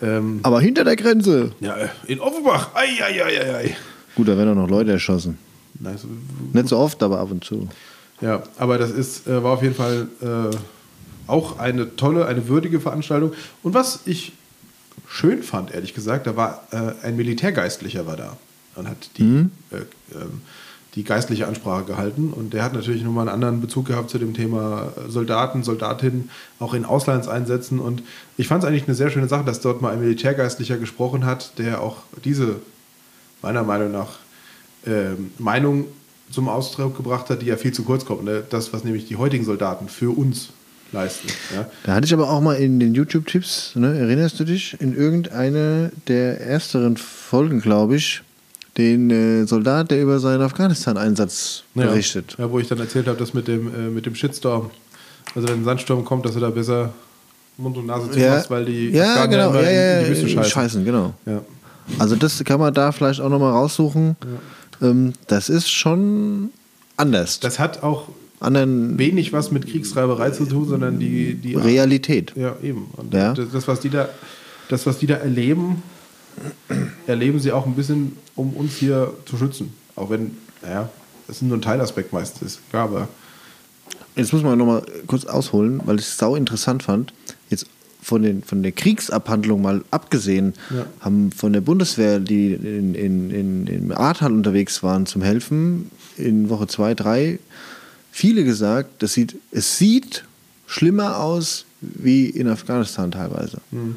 [0.00, 1.52] ähm, Aber hinter der Grenze.
[1.60, 2.70] Ja, äh, in Offenbach.
[2.74, 3.76] Ei, ei, ei, ei.
[4.14, 5.38] Gut, da werden auch noch Leute erschossen.
[5.80, 6.06] Nice.
[6.52, 7.68] Nicht so oft, aber ab und zu.
[8.20, 10.56] Ja, aber das ist, äh, war auf jeden Fall äh,
[11.28, 13.32] auch eine tolle, eine würdige Veranstaltung.
[13.62, 14.32] Und was ich
[15.06, 18.36] schön fand, ehrlich gesagt, da war äh, ein Militärgeistlicher war da
[18.74, 19.50] und hat die mhm.
[19.70, 20.42] ähm,
[20.94, 22.32] die geistliche Ansprache gehalten.
[22.32, 26.74] Und der hat natürlich nochmal einen anderen Bezug gehabt zu dem Thema Soldaten, Soldatinnen, auch
[26.74, 27.78] in Auslandseinsätzen.
[27.78, 28.02] Und
[28.36, 31.56] ich fand es eigentlich eine sehr schöne Sache, dass dort mal ein Militärgeistlicher gesprochen hat,
[31.58, 32.56] der auch diese,
[33.42, 34.18] meiner Meinung nach,
[34.86, 35.86] äh, Meinung
[36.30, 38.24] zum Ausdruck gebracht hat, die ja viel zu kurz kommt.
[38.24, 38.42] Ne?
[38.50, 40.48] Das, was nämlich die heutigen Soldaten für uns
[40.92, 41.28] leisten.
[41.54, 41.66] Ja?
[41.84, 45.92] Da hatte ich aber auch mal in den YouTube-Tipps, ne, erinnerst du dich, in irgendeine
[46.06, 48.22] der ersteren Folgen, glaube ich,
[48.76, 52.36] den äh, Soldat, der über seinen Afghanistan-Einsatz berichtet.
[52.38, 54.70] Ja, wo ich dann erzählt habe, dass mit dem, äh, mit dem Shitstorm,
[55.34, 56.92] also wenn ein Sandsturm kommt, dass du da besser
[57.58, 58.42] Mund und Nase zu ja.
[58.48, 59.54] weil die ja, Afghanen genau.
[59.54, 60.50] ja, ja, in die Wüste scheißen.
[60.50, 61.12] scheißen genau.
[61.26, 61.42] Ja.
[61.98, 64.16] Also das kann man da vielleicht auch nochmal raussuchen.
[64.80, 64.88] Ja.
[64.88, 66.50] Ähm, das ist schon
[66.96, 67.40] anders.
[67.40, 68.08] Das hat auch
[68.40, 72.32] anderen wenig was mit Kriegsreiberei zu tun, sondern die, die Realität.
[72.36, 72.86] Ja, eben.
[72.96, 73.34] Und ja.
[73.34, 74.08] Das, was die da,
[74.68, 75.82] das, was die da erleben,
[77.06, 79.72] erleben sie auch ein bisschen, um uns hier zu schützen.
[79.96, 80.88] Auch wenn, naja,
[81.26, 82.60] das nur ein Teilaspekt meistens ist.
[82.72, 83.08] Ja, aber.
[84.14, 87.12] Jetzt muss man nochmal kurz ausholen, weil ich es sau interessant fand.
[87.50, 87.66] Jetzt
[88.00, 90.86] von, den, von der Kriegsabhandlung mal abgesehen, ja.
[91.00, 96.48] haben von der Bundeswehr, die in, in, in, im Ahrtal unterwegs waren zum Helfen, in
[96.48, 97.38] Woche 2, 3,
[98.10, 100.24] viele gesagt, das sieht, es sieht
[100.66, 103.58] schlimmer aus wie in Afghanistan teilweise.
[103.70, 103.96] Mhm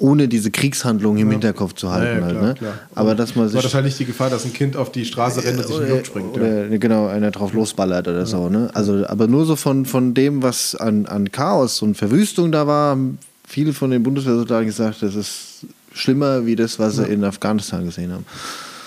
[0.00, 1.32] ohne diese Kriegshandlung im ja.
[1.32, 2.20] Hinterkopf zu halten.
[2.20, 2.88] Ja, ja, halt, klar, halt, ne?
[2.94, 3.56] Aber dass man sich.
[3.56, 5.90] War wahrscheinlich die Gefahr, dass ein Kind auf die Straße rennt und sich in die
[5.90, 6.36] Luft springt.
[6.36, 8.48] Oder, Genau, einer drauf losballert oder so.
[8.48, 8.70] Ne?
[8.74, 12.90] Also, aber nur so von, von dem, was an, an Chaos und Verwüstung da war,
[12.90, 17.84] haben viele von den Bundeswehrsoldaten gesagt, das ist schlimmer wie das, was sie in Afghanistan
[17.84, 18.24] gesehen haben.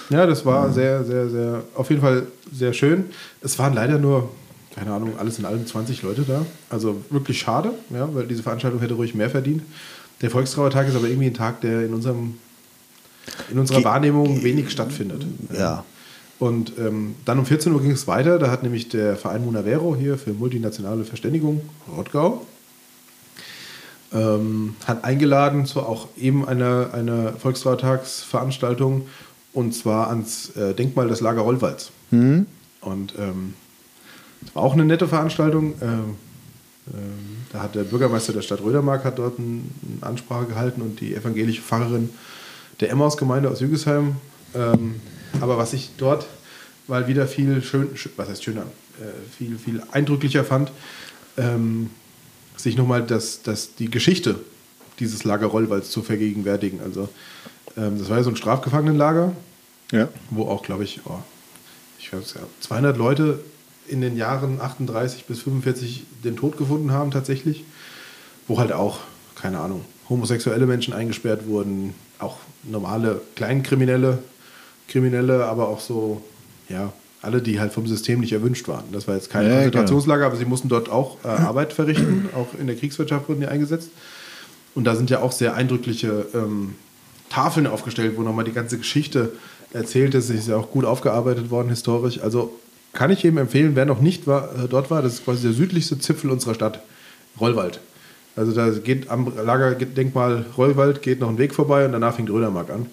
[0.09, 3.05] Ja, das war sehr, sehr, sehr, auf jeden Fall sehr schön.
[3.41, 4.29] Es waren leider nur,
[4.75, 6.45] keine Ahnung, alles in allem 20 Leute da.
[6.69, 9.63] Also wirklich schade, ja, weil diese Veranstaltung hätte ruhig mehr verdient.
[10.21, 12.35] Der Volkstrauertag ist aber irgendwie ein Tag, der in, unserem,
[13.49, 15.25] in unserer Ge Wahrnehmung wenig stattfindet.
[15.51, 15.83] Ja.
[16.39, 18.39] Und ähm, dann um 14 Uhr ging es weiter.
[18.39, 21.61] Da hat nämlich der Verein Munavero hier für multinationale Verständigung,
[21.95, 22.45] Rottgau,
[24.13, 29.07] ähm, hat eingeladen zu auch eben einer, einer Volkstrauertagsveranstaltung
[29.53, 31.91] und zwar ans äh, Denkmal des Lager Rollwalds.
[32.11, 32.45] Mhm.
[32.81, 33.53] Und ähm,
[34.53, 35.75] war auch eine nette Veranstaltung.
[35.81, 36.15] Ähm,
[36.87, 39.61] ähm, da hat der Bürgermeister der Stadt Rödermark hat dort eine
[40.01, 42.09] Ansprache gehalten und die evangelische Pfarrerin
[42.79, 44.15] der Emmaus-Gemeinde aus Jügesheim.
[44.55, 44.95] Ähm,
[45.39, 46.27] aber was ich dort
[46.87, 48.63] mal wieder viel schön, was heißt schöner,
[48.99, 50.71] äh, viel, viel eindrücklicher fand,
[51.37, 51.89] ähm,
[52.57, 54.39] sich nochmal das, das, die Geschichte
[54.99, 56.79] dieses Lager Rollwalds zu vergegenwärtigen.
[56.81, 57.09] Also
[57.75, 59.31] das war ja so ein Strafgefangenenlager,
[59.91, 60.09] ja.
[60.29, 61.19] wo auch, glaube ich, oh,
[61.97, 63.39] ich weiß ja, 200 Leute
[63.91, 67.65] in den Jahren 38 bis 45 den Tod gefunden haben tatsächlich,
[68.47, 68.99] wo halt auch,
[69.35, 74.19] keine Ahnung, homosexuelle Menschen eingesperrt wurden, auch normale Kleinkriminelle,
[74.87, 76.21] Kriminelle, aber auch so,
[76.69, 78.85] ja, alle, die halt vom System nicht erwünscht waren.
[78.91, 80.31] Das war jetzt kein ja, Konzentrationslager, genau.
[80.31, 83.89] aber sie mussten dort auch äh, Arbeit verrichten, auch in der Kriegswirtschaft wurden die eingesetzt.
[84.73, 86.75] Und da sind ja auch sehr eindrückliche ähm,
[87.29, 89.33] Tafeln aufgestellt, wo nochmal die ganze Geschichte
[89.73, 90.29] erzählt ist.
[90.29, 92.21] Ist ja auch gut aufgearbeitet worden historisch.
[92.21, 92.53] Also
[92.93, 95.53] kann ich jedem empfehlen, wer noch nicht war, äh, dort war, das ist quasi der
[95.53, 96.81] südlichste Zipfel unserer Stadt,
[97.39, 97.79] Rollwald.
[98.35, 102.69] Also da geht am Lagerdenkmal Rollwald geht noch ein Weg vorbei und danach fängt Rödermark
[102.69, 102.85] an.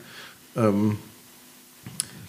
[0.56, 0.98] Ähm,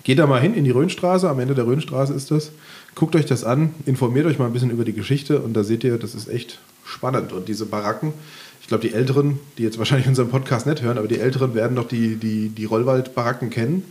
[0.03, 2.51] geht da mal hin in die Rhönstraße, am Ende der Rhönstraße ist das.
[2.95, 5.83] Guckt euch das an, informiert euch mal ein bisschen über die Geschichte und da seht
[5.83, 7.31] ihr, das ist echt spannend.
[7.33, 8.13] Und diese Baracken,
[8.61, 11.75] ich glaube, die Älteren, die jetzt wahrscheinlich unseren Podcast nicht hören, aber die Älteren werden
[11.75, 13.83] doch die, die, die Rollwald-Baracken kennen.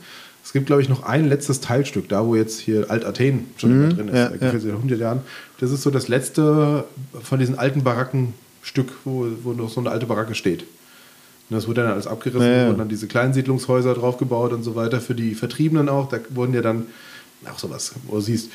[0.48, 3.90] Es gibt, glaube ich, noch ein letztes Teilstück, da wo jetzt hier Alt-Athen schon mhm,
[3.90, 4.58] drin ist, ja, ja.
[4.58, 5.20] seit 100 Jahren.
[5.60, 6.84] Das ist so das letzte
[7.22, 10.62] von diesen alten Barackenstück, wo, wo noch so eine alte Baracke steht.
[10.62, 12.70] Und das wurde dann alles abgerissen ja, ja.
[12.70, 16.08] und dann diese kleinen Siedlungshäuser draufgebaut und so weiter für die Vertriebenen auch.
[16.08, 16.86] Da wurden ja dann
[17.44, 18.50] auch sowas, wo du siehst,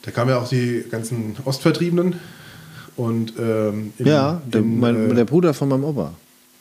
[0.00, 2.14] da kamen ja auch die ganzen Ostvertriebenen
[2.96, 6.14] und ähm, in, ja, der, in, mein, äh, der Bruder von meinem Opa.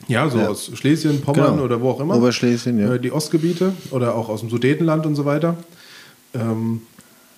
[0.07, 0.47] Ja, so ja.
[0.47, 1.63] aus Schlesien, Pommern genau.
[1.63, 2.15] oder wo auch immer.
[2.15, 2.95] Oberschlesien, ja.
[2.95, 5.55] Äh, die Ostgebiete oder auch aus dem Sudetenland und so weiter.
[6.33, 6.81] Ähm,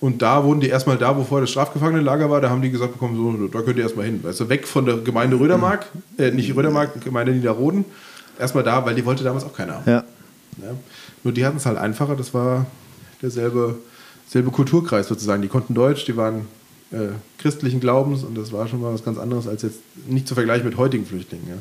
[0.00, 2.92] und da wurden die erstmal da, wo vorher das Strafgefangenenlager war, da haben die gesagt
[2.92, 4.20] bekommen, so, da könnt ihr erstmal hin.
[4.22, 5.86] Weißt du, weg von der Gemeinde Rödermark,
[6.18, 7.84] äh, nicht Rödermark, Gemeinde Niederroden.
[8.38, 9.84] Erstmal da, weil die wollte damals auch keiner haben.
[9.86, 10.04] Ja.
[10.62, 10.74] ja.
[11.22, 12.66] Nur die hatten es halt einfacher, das war
[13.20, 13.76] derselbe
[14.32, 15.42] selbe Kulturkreis sozusagen.
[15.42, 16.46] Die konnten Deutsch, die waren
[16.90, 17.08] äh,
[17.38, 20.66] christlichen Glaubens und das war schon mal was ganz anderes als jetzt nicht zu vergleichen
[20.66, 21.46] mit heutigen Flüchtlingen.
[21.48, 21.54] Ja.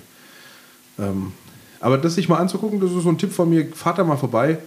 [0.99, 1.33] Ähm,
[1.79, 3.67] aber das sich mal anzugucken, das ist so ein Tipp von mir.
[3.73, 4.59] Fahrt da mal vorbei.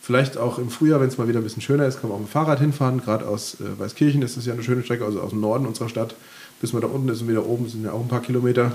[0.00, 2.20] Vielleicht auch im Frühjahr, wenn es mal wieder ein bisschen schöner ist, kann man auch
[2.20, 3.00] mit dem Fahrrad hinfahren.
[3.00, 5.88] Gerade aus äh, Weißkirchen ist das ja eine schöne Strecke, also aus dem Norden unserer
[5.88, 6.16] Stadt.
[6.60, 8.74] Bis man da unten ist und wieder oben sind ja auch ein paar Kilometer.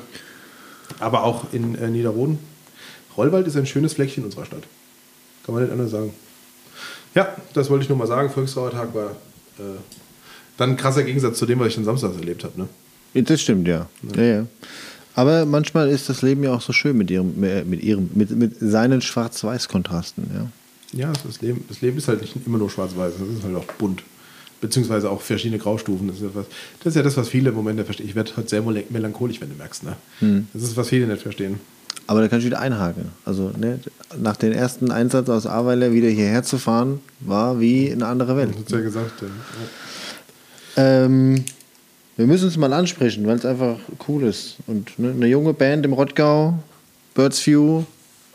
[0.99, 2.39] Aber auch in äh, Niederroden.
[3.17, 4.63] Rollwald ist ein schönes Fleckchen unserer Stadt.
[5.45, 6.13] Kann man nicht anders sagen.
[7.15, 8.29] Ja, das wollte ich nur mal sagen.
[8.29, 9.11] Volksfeiertag war
[9.57, 9.77] äh,
[10.57, 12.59] dann ein krasser Gegensatz zu dem, was ich am Samstag erlebt habe.
[12.59, 13.23] Ne?
[13.23, 13.87] Das stimmt, ja.
[14.03, 14.21] ja.
[14.21, 14.45] ja, ja.
[15.17, 18.59] Aber manchmal ist das Leben ja auch so schön mit ihrem, mit ihrem, mit, mit
[18.59, 20.47] seinen Schwarz-Weiß-Kontrasten, ja.
[20.93, 23.65] Ja, das Leben, das Leben ist halt nicht immer nur schwarz-weiß, es ist halt auch
[23.79, 24.03] bunt.
[24.61, 26.07] Beziehungsweise auch verschiedene Graustufen.
[26.07, 26.45] Das ist, ja, was,
[26.79, 28.07] das, ist ja das, was viele im Moment verstehen.
[28.07, 29.83] Ich werde heute sehr melancholisch, wenn du merkst.
[29.85, 29.95] Ne?
[30.19, 30.47] Hm.
[30.53, 31.59] Das ist, was viele nicht verstehen.
[32.05, 33.09] Aber da kann ich wieder einhaken.
[33.25, 33.79] Also ne,
[34.21, 38.51] nach dem ersten Einsatz aus Aweiler wieder hierher zu fahren, war wie eine andere Welt.
[38.65, 39.23] Das ja gesagt.
[40.75, 41.05] Ja.
[41.05, 41.43] Ähm,
[42.17, 44.57] wir müssen es mal ansprechen, weil es einfach cool ist.
[44.65, 46.57] Und ne, eine junge Band im Rottgau,
[47.13, 47.83] Birds View,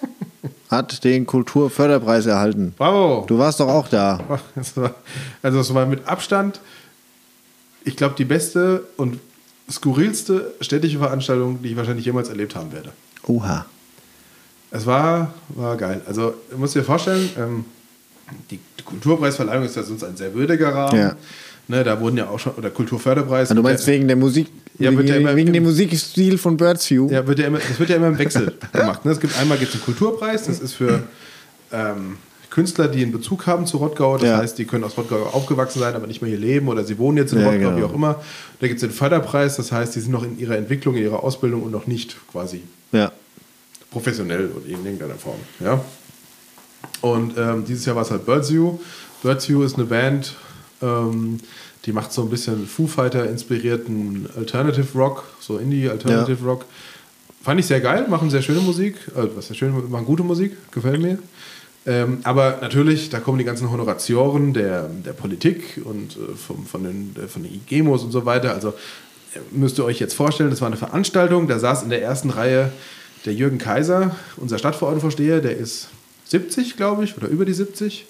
[0.71, 2.75] hat den Kulturförderpreis erhalten.
[2.79, 3.25] Bravo!
[3.27, 4.41] Du warst doch auch da.
[5.43, 6.61] Also es war mit Abstand,
[7.85, 9.19] ich glaube, die beste und
[9.69, 12.93] skurrilste städtische Veranstaltung, die ich wahrscheinlich jemals erlebt haben werde.
[13.27, 13.67] Oha.
[14.71, 16.01] Es war, war geil.
[16.07, 17.65] Also, du musst dir vorstellen, ähm,
[18.51, 20.99] die Kulturpreisverleihung ist ja sonst ein sehr würdiger Rahmen.
[20.99, 21.17] Ja.
[21.69, 23.51] Ne, da wurden ja auch schon, oder Kulturförderpreis.
[23.51, 24.49] Also du meinst wegen der Musik,
[24.79, 27.09] ja, wegen, ja immer, wegen dem Musikstil von Birds View?
[27.11, 29.05] Ja, wird ja immer, das wird ja immer im Wechsel gemacht.
[29.05, 29.13] Ne?
[29.13, 31.05] Es gibt einmal gibt's einen Kulturpreis, das ist für
[31.73, 32.17] ähm,
[32.51, 34.19] Künstler, die einen Bezug haben zu Rottgau.
[34.19, 34.37] Das ja.
[34.37, 37.17] heißt, die können aus Rottgau aufgewachsen sein, aber nicht mehr hier leben oder sie wohnen
[37.17, 37.79] jetzt in ja, Rottgau, genau.
[37.79, 38.23] wie auch immer.
[38.61, 41.25] Da gibt es den Förderpreis, das heißt, die sind noch in ihrer Entwicklung, in ihrer
[41.25, 43.11] Ausbildung und noch nicht quasi ja.
[43.91, 45.39] professionell in irgendeiner Form.
[45.61, 45.83] Ja?
[47.01, 48.79] Und ähm, dieses Jahr war es halt Birdsview.
[49.23, 50.35] Birdsview ist eine Band,
[50.83, 51.39] ähm,
[51.85, 56.47] die macht so ein bisschen Foo Fighter inspirierten Alternative Rock, so Indie Alternative ja.
[56.47, 56.65] Rock.
[57.43, 60.57] Fand ich sehr geil, machen sehr schöne Musik, äh, was sehr schön, machen gute Musik,
[60.71, 61.19] gefällt mir.
[61.85, 66.85] Ähm, aber natürlich, da kommen die ganzen Honoratioren der, der Politik und äh, vom, von,
[66.85, 68.55] den, von den IGEMOs und so weiter.
[68.55, 72.01] Also äh, müsst ihr euch jetzt vorstellen, das war eine Veranstaltung, da saß in der
[72.01, 72.73] ersten Reihe
[73.25, 75.89] der Jürgen Kaiser, unser Stadtverordnetenvorsteher, der ist
[76.27, 78.07] 70, glaube ich, oder über die 70.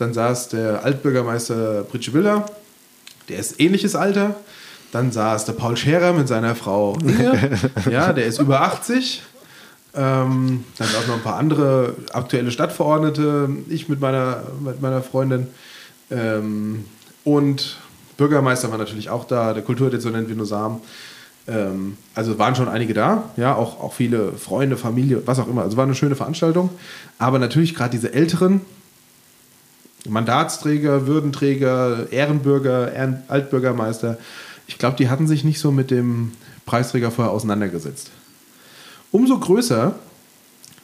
[0.00, 2.46] Dann saß der Altbürgermeister Britsche Willer,
[3.28, 4.34] der ist ähnliches Alter.
[4.92, 6.96] Dann saß der Paul Scherer mit seiner Frau
[7.90, 9.22] ja, der ist über 80.
[9.94, 15.48] Ähm, dann auch noch ein paar andere aktuelle Stadtverordnete, ich mit meiner, mit meiner Freundin.
[16.10, 16.86] Ähm,
[17.24, 17.76] und
[18.16, 20.80] Bürgermeister war natürlich auch da, der Kulturdezernent Vinosam.
[21.46, 25.62] Ähm, also waren schon einige da, ja, auch, auch viele Freunde, Familie, was auch immer.
[25.62, 26.70] Also war eine schöne Veranstaltung.
[27.18, 28.62] Aber natürlich gerade diese Älteren,
[30.08, 34.18] Mandatsträger, Würdenträger, Ehrenbürger, Ehren Altbürgermeister,
[34.66, 36.32] ich glaube, die hatten sich nicht so mit dem
[36.64, 38.10] Preisträger vorher auseinandergesetzt.
[39.10, 39.96] Umso größer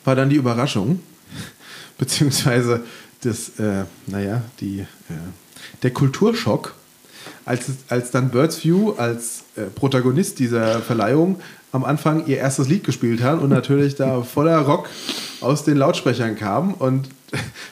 [0.04, 1.00] war dann die Überraschung,
[1.98, 2.84] beziehungsweise
[3.20, 4.86] das, äh, naja, die, äh,
[5.82, 6.74] der Kulturschock,
[7.44, 11.40] als, als dann Birds View als äh, Protagonist dieser Verleihung
[11.72, 14.88] am Anfang ihr erstes Lied gespielt hat und natürlich da voller Rock
[15.40, 17.08] aus den Lautsprechern kam und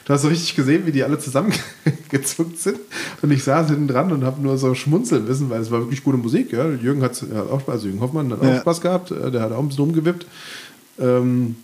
[0.05, 2.79] du hast so richtig gesehen, wie die alle zusammengezuckt sind.
[3.21, 6.03] Und ich saß hinten dran und habe nur so schmunzeln müssen, weil es war wirklich
[6.03, 6.51] gute Musik.
[6.51, 6.69] Ja.
[6.69, 8.59] Jürgen hat, auch Spaß, also Jürgen Hoffmann hat auch ja.
[8.59, 10.25] Spaß gehabt, äh, der hat auch ein bisschen rumgewippt.
[10.99, 11.55] Ähm,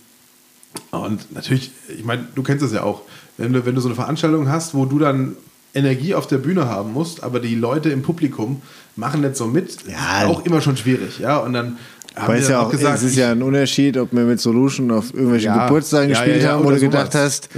[0.90, 3.02] und natürlich, ich meine, du kennst es ja auch,
[3.36, 5.36] wenn du, wenn du so eine Veranstaltung hast, wo du dann
[5.74, 8.62] Energie auf der Bühne haben musst, aber die Leute im Publikum
[8.96, 10.22] machen nicht so mit, ja.
[10.22, 11.18] ist auch immer schon schwierig.
[11.18, 11.38] Ja?
[11.38, 11.78] Und dann haben
[12.26, 15.12] Weil es ja auch gesagt, es ist ja ein Unterschied, ob wir mit Solution auf
[15.14, 17.48] irgendwelchen Ja, Geburtstagen ja, gespielt ja, haben oder oder gedacht hast.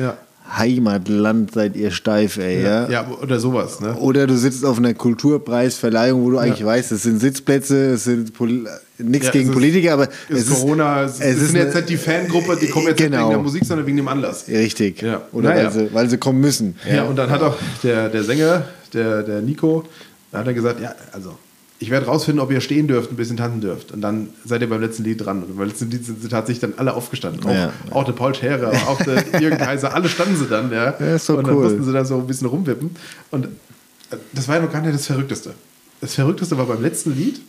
[0.57, 2.89] Heimatland seid ihr steif, ey, ja.
[2.89, 3.95] Ja, oder sowas, ne?
[3.97, 8.35] Oder du sitzt auf einer Kulturpreisverleihung, wo du eigentlich weißt, es sind Sitzplätze, es sind
[8.35, 8.67] Pol
[8.99, 11.97] nichts gegen ist- Politiker, aber Es ist Corona, es, es ist sind jetzt nicht die
[11.97, 13.23] Fangruppe, die kommen jetzt nicht Genau.
[13.23, 14.47] wegen der Musik, sondern wegen dem Anlass.
[14.47, 15.03] Richtig.
[15.03, 15.23] Ja.
[15.33, 15.65] Oder Naja.
[15.65, 16.77] weil, sie, weil sie kommen müssen.
[16.89, 19.85] Ja, und dann hat auch der, der Sänger, der, der Nico,
[20.31, 21.37] da hat er gesagt, ja, also
[21.81, 23.93] ich werde rausfinden, ob ihr stehen dürft, ein bisschen tanzen dürft.
[23.93, 25.43] Und dann seid ihr beim letzten Lied dran.
[25.43, 27.45] Und beim letzten Lied sind sie tatsächlich dann alle aufgestanden.
[27.45, 27.73] Auch, Ja.
[27.91, 30.71] auch der Paul Scherer, auch der Jürgen Kaiser, alle standen sie dann.
[30.71, 31.65] Ja, Ja, ist doch und dann cool.
[31.65, 32.91] mussten sie da so ein bisschen rumwippen.
[33.31, 35.53] Und äh, das war ja noch gar nicht das Verrückteste.
[36.01, 37.41] Das Verrückteste war beim letzten Lied,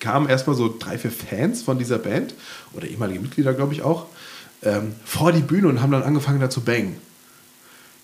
[0.00, 2.34] kamen erstmal so drei, vier Fans von dieser Band
[2.72, 4.06] oder ehemalige Mitglieder, glaube ich auch,
[4.62, 6.96] ähm, vor die Bühne und haben dann angefangen da zu bangen.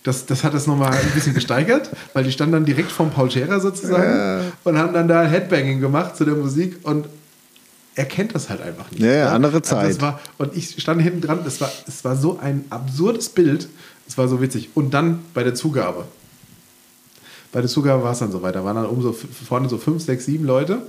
[0.05, 3.30] Das, das hat das nochmal ein bisschen gesteigert, weil die standen dann direkt vom Paul
[3.30, 7.07] Scherer sozusagen und haben dann da Headbanging gemacht zu der Musik und
[7.99, 9.03] er kennt das halt einfach nicht.
[9.03, 10.01] Ja, ja, andere Also Zeit.
[10.01, 13.68] war, und ich stand hinten dran, das war, es war so ein absurdes Bild,
[14.07, 14.70] es war so witzig.
[14.74, 16.05] Und dann bei der Zugabe.
[17.51, 18.61] Bei der Zugabe war es dann so weiter.
[18.61, 20.82] Da waren dann oben so vorne so fünf, sechs, sieben Leute.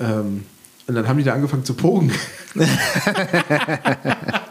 [0.00, 0.44] Ähm,
[0.88, 2.10] und dann haben die da angefangen zu pogen.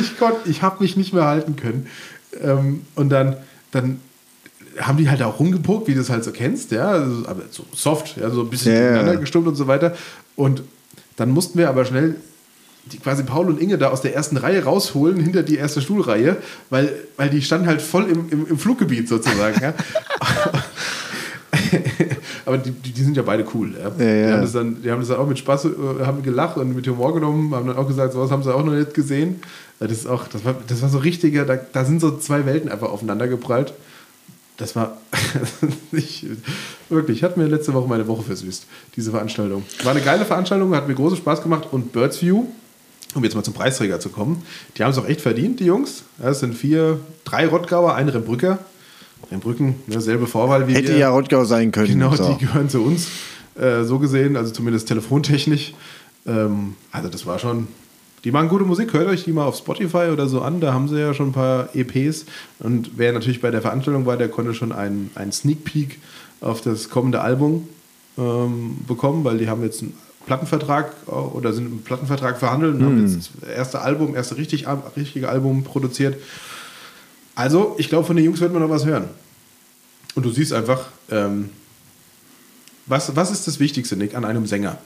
[0.00, 1.88] ich konnte, ich habe mich nicht mehr halten können.
[2.42, 3.36] Ähm, und dann,
[3.70, 4.00] dann
[4.78, 7.64] haben die halt auch rumgepokt, wie du es halt so kennst, ja, also, aber so
[7.74, 8.80] soft, ja, so ein bisschen ja.
[8.80, 9.94] gegeneinander gestummt und so weiter.
[10.36, 10.62] Und
[11.16, 12.16] dann mussten wir aber schnell
[12.86, 16.36] die quasi Paul und Inge da aus der ersten Reihe rausholen, hinter die erste Stuhlreihe,
[16.68, 19.60] weil, weil die standen halt voll im, im, im Fluggebiet sozusagen.
[19.62, 19.74] ja.
[22.46, 23.74] Aber die, die, die sind ja beide cool.
[23.74, 23.88] Ja.
[23.88, 24.32] Ja, Die, ja.
[24.34, 25.68] haben das dann, die haben das dann auch mit Spaß, äh,
[26.04, 28.72] haben gelacht und mit Humor genommen, haben dann auch gesagt, sowas haben sie auch noch
[28.72, 29.40] nicht gesehen.
[29.80, 32.70] Das ist auch, das war, das war so richtiger, da, da sind so zwei Welten
[32.70, 33.74] einfach aufeinander geprallt.
[34.56, 34.98] Das war
[35.90, 36.26] nicht,
[36.88, 39.64] wirklich, hat mir letzte Woche meine Woche versüßt, diese Veranstaltung.
[39.82, 42.44] War eine geile Veranstaltung, hat mir großen Spaß gemacht und Birds View,
[43.14, 44.42] um jetzt mal zum Preisträger zu kommen,
[44.76, 46.04] die haben es auch echt verdient, die Jungs.
[46.22, 48.58] Ja, es sind vier, drei Rottgauer, ein Rembrücker.
[49.30, 50.98] Rembrücken, ne, selbe Vorwahl wie Hätte wir.
[50.98, 51.88] ja Rottgau sein können.
[51.88, 52.32] Genau, so.
[52.32, 53.08] die gehören zu uns,
[53.54, 55.74] äh, so gesehen, also zumindest telefontechnisch.
[56.26, 57.68] Ähm, also das war schon,
[58.24, 60.88] die machen gute Musik, hört euch die mal auf Spotify oder so an, da haben
[60.88, 62.26] sie ja schon ein paar EPs.
[62.58, 65.98] Und wer natürlich bei der Veranstaltung war, der konnte schon einen, einen Sneak Peek
[66.40, 67.68] auf das kommende Album
[68.18, 69.94] ähm, bekommen, weil die haben jetzt einen
[70.26, 74.66] Plattenvertrag äh, oder sind im Plattenvertrag verhandelt und haben jetzt das erste Album, erste richtig,
[74.96, 76.16] richtige Album produziert.
[77.34, 79.08] Also, ich glaube, von den Jungs wird man noch was hören.
[80.14, 81.50] Und du siehst einfach, ähm,
[82.86, 84.78] was, was ist das Wichtigste, Nick, an einem Sänger?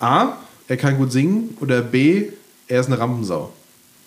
[0.00, 0.36] A,
[0.66, 2.30] er kann gut singen oder B,
[2.66, 3.52] er ist eine Rampensau.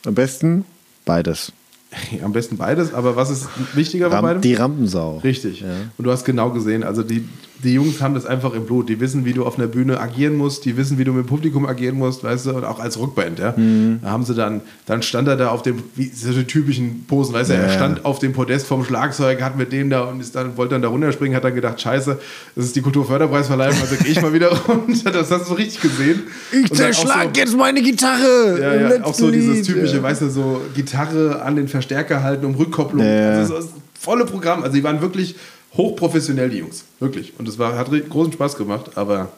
[0.05, 0.65] Am besten
[1.05, 1.51] beides.
[2.23, 4.41] Am besten beides, aber was ist wichtiger bei Ram beidem?
[4.41, 5.17] die Rampensau.
[5.23, 5.63] Richtig.
[5.97, 7.27] Und du hast genau gesehen, also die,
[7.63, 8.87] die Jungs haben das einfach im Blut.
[8.89, 11.27] Die wissen, wie du auf einer Bühne agieren musst, die wissen, wie du mit dem
[11.27, 13.53] Publikum agieren musst, weißt du, und auch als Rockband, ja.
[13.55, 13.99] Mhm.
[14.01, 17.33] Da haben sie dann, dann stand er da auf dem, wie so die typischen Posen,
[17.33, 17.73] weißt du, er Ja.
[17.73, 20.81] stand auf dem Podest vom Schlagzeug, hat mit dem da und ist dann, wollte dann
[20.81, 22.17] da runterspringen, hat dann gedacht, scheiße,
[22.55, 25.11] das ist die Kulturförderpreisverleihung, also gehe ich mal wieder runter.
[25.11, 26.21] Das hast du richtig gesehen.
[26.53, 28.59] Ich auch so- zerschlag jetzt meine Gitarre.
[28.59, 30.03] ja, ja, auch so dieses typische, ja.
[30.03, 33.05] weißt du, so Gitarre an den Verstärker halten, um Rückkopplung.
[33.05, 33.37] Ja.
[33.39, 33.67] Also das
[33.99, 34.63] volle Programm.
[34.63, 35.35] Also die waren wirklich
[35.73, 36.85] hochprofessionell, die Jungs.
[36.99, 37.33] Wirklich.
[37.37, 38.91] Und es war, hat großen Spaß gemacht.
[38.95, 39.29] Aber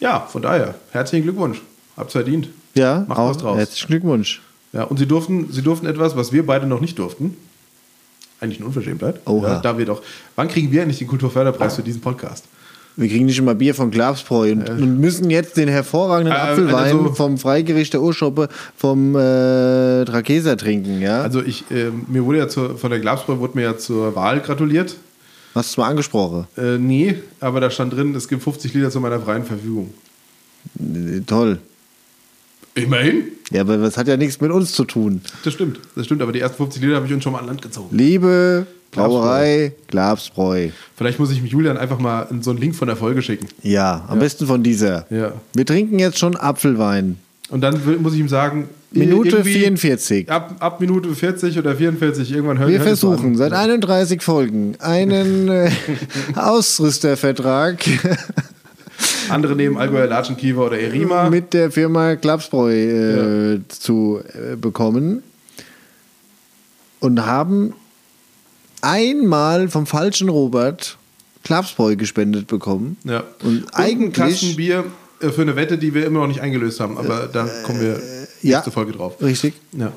[0.00, 1.62] ja, von daher, herzlichen Glückwunsch.
[1.96, 2.48] Habt's verdient.
[2.74, 3.58] Ja, Macht was draus.
[3.58, 4.42] herzlichen Glückwunsch.
[4.72, 7.36] Ja, und sie durften, sie durften etwas, was wir beide noch nicht durften.
[8.40, 9.20] Eigentlich eine Unverschämtheit.
[9.26, 9.48] Oha.
[9.48, 10.02] Ja, da wir doch.
[10.34, 12.46] Wann kriegen wir eigentlich den Kulturförderpreis für diesen Podcast?
[12.96, 16.96] Wir kriegen nicht immer Bier von Glabsbräu und, und müssen jetzt den hervorragenden Äh, Apfelwein
[16.98, 21.22] also- vom Freigericht der Urschoppe vom äh, Trakeser trinken, ja?
[21.22, 24.40] Also ich, ähm, mir wurde ja zur, von der Glasbräu wurde mir ja zur Wahl
[24.40, 24.96] gratuliert.
[25.54, 26.46] Hast du mal angesprochen?
[26.56, 29.92] Äh, nee, aber da stand drin, es gibt 50 Liter zu meiner freien Verfügung.
[30.78, 31.58] Äh, Toll.
[32.74, 33.24] Immerhin.
[33.50, 35.20] Ja, aber das hat ja nichts mit uns zu tun.
[35.44, 37.46] Das stimmt, das stimmt, aber die ersten 50 Liter habe ich uns schon mal an
[37.46, 37.94] Land gezogen.
[37.94, 40.68] Liebe Brauerei Glabsbräu.
[40.96, 43.48] Vielleicht muss ich mich Julian einfach mal in so einen Link von der Folge schicken.
[43.62, 45.06] Ja, am besten von dieser.
[45.10, 45.32] Ja.
[45.54, 47.16] Wir trinken jetzt schon Apfelwein.
[47.48, 50.30] Und dann muss ich ihm sagen, Minute irgendwie 44.
[50.30, 55.48] Ab, ab Minute 40 oder 44 irgendwann hören Wir mal versuchen seit 31 Folgen einen
[55.48, 55.70] äh,
[56.36, 57.78] Ausrüstervertrag
[59.28, 61.30] Andere nehmen Allgäuer Latschenkiefer oder Erima.
[61.30, 65.22] mit der Firma Klapsbräu äh, zu äh, bekommen
[67.00, 67.74] und haben
[68.82, 70.98] einmal vom falschen Robert
[71.44, 72.98] Klapsbräu gespendet bekommen.
[73.04, 73.24] ja.
[73.42, 74.84] Und ein eigentlich- Bier
[75.20, 78.00] äh, für eine Wette, die wir immer noch nicht eingelöst haben, aber da kommen wir
[78.42, 78.58] ja.
[78.58, 79.20] nächste Folge drauf.
[79.22, 79.54] Richtig.
[79.72, 79.92] Ja.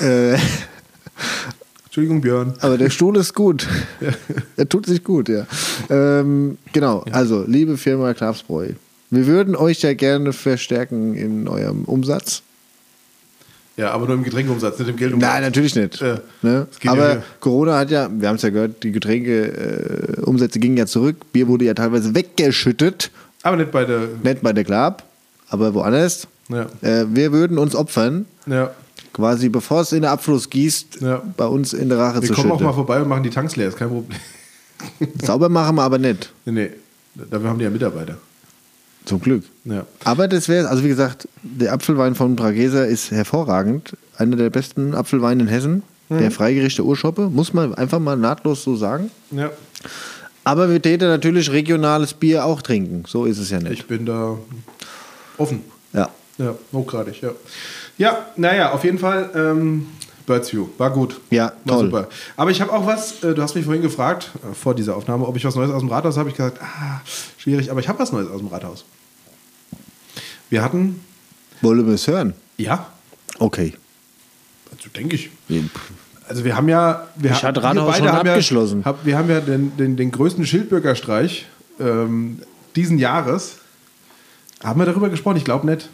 [0.00, 0.38] Äh,
[1.86, 2.54] Entschuldigung, Björn.
[2.60, 3.68] aber der Stuhl ist gut.
[4.56, 5.46] er tut sich gut, ja.
[5.90, 8.68] Ähm, genau, also liebe Firma Klapsbräu,
[9.10, 12.42] Wir würden euch ja gerne verstärken in eurem Umsatz.
[13.76, 15.30] Ja, aber nur im Getränkeumsatz, nicht im Geldumsatz.
[15.32, 16.00] Nein, natürlich nicht.
[16.00, 16.18] Ja.
[16.42, 16.66] Ne?
[16.82, 20.76] Ja Aber hier- Corona hat ja, wir haben es ja gehört, die Getränkeumsätze äh, gingen
[20.76, 21.16] ja zurück.
[21.32, 23.10] Bier wurde ja teilweise weggeschüttet.
[23.42, 24.00] Aber nicht bei der.
[24.22, 25.02] Nicht bei der Club,
[25.48, 26.26] aber woanders.
[26.48, 26.66] Ja.
[26.82, 28.70] Äh, wir würden uns opfern, ja.
[29.14, 31.22] quasi bevor es in den Abfluss gießt, Ja.
[31.36, 32.66] bei uns in der Rache Wir zu kommen auch schütten.
[32.66, 34.18] mal vorbei und machen die Tanks leer, ist kein Problem.
[35.22, 36.30] Sauber machen wir aber nicht.
[36.44, 36.70] Nee, nee.
[37.30, 38.16] Dafür haben die ja Mitarbeiter.
[39.04, 39.44] Zum Glück.
[39.64, 39.86] Ja.
[40.04, 43.96] Aber das wäre, also wie gesagt, der Apfelwein von Brageser ist hervorragend.
[44.16, 45.82] Einer der besten Apfelweine in Hessen.
[46.08, 46.18] Mhm.
[46.18, 49.10] Der freigerichte Urschoppe, muss man einfach mal nahtlos so sagen.
[49.30, 49.50] Ja.
[50.44, 53.04] Aber wir täten natürlich regionales Bier auch trinken.
[53.06, 53.72] So ist es ja nicht.
[53.72, 54.38] Ich bin da
[55.38, 55.62] offen.
[55.92, 56.08] ja.
[56.38, 57.30] Ja, hochgradig, ja.
[57.98, 59.86] Ja, naja, auf jeden Fall, ähm,
[60.26, 61.20] Birds View, war gut.
[61.30, 61.86] Ja, war toll.
[61.86, 62.08] super.
[62.36, 65.26] Aber ich habe auch was, äh, du hast mich vorhin gefragt, äh, vor dieser Aufnahme,
[65.26, 66.28] ob ich was Neues aus dem Rathaus habe.
[66.30, 67.00] Ich gesagt, ah,
[67.38, 68.84] schwierig, aber ich habe was Neues aus dem Rathaus.
[70.50, 71.00] Wir hatten,
[71.60, 72.34] Wollen wir es hören?
[72.58, 72.86] ja,
[73.38, 73.74] Okay.
[74.70, 75.30] also denke ich.
[76.28, 78.80] Also wir haben ja, wir Ich ha- hatte Rathaus schon haben abgeschlossen.
[78.80, 81.46] Ja, hab, wir haben ja den, den, den größten Schildbürgerstreich
[81.80, 82.40] ähm,
[82.76, 83.56] diesen Jahres.
[84.62, 85.36] Haben wir darüber gesprochen?
[85.38, 85.88] Ich glaube nicht.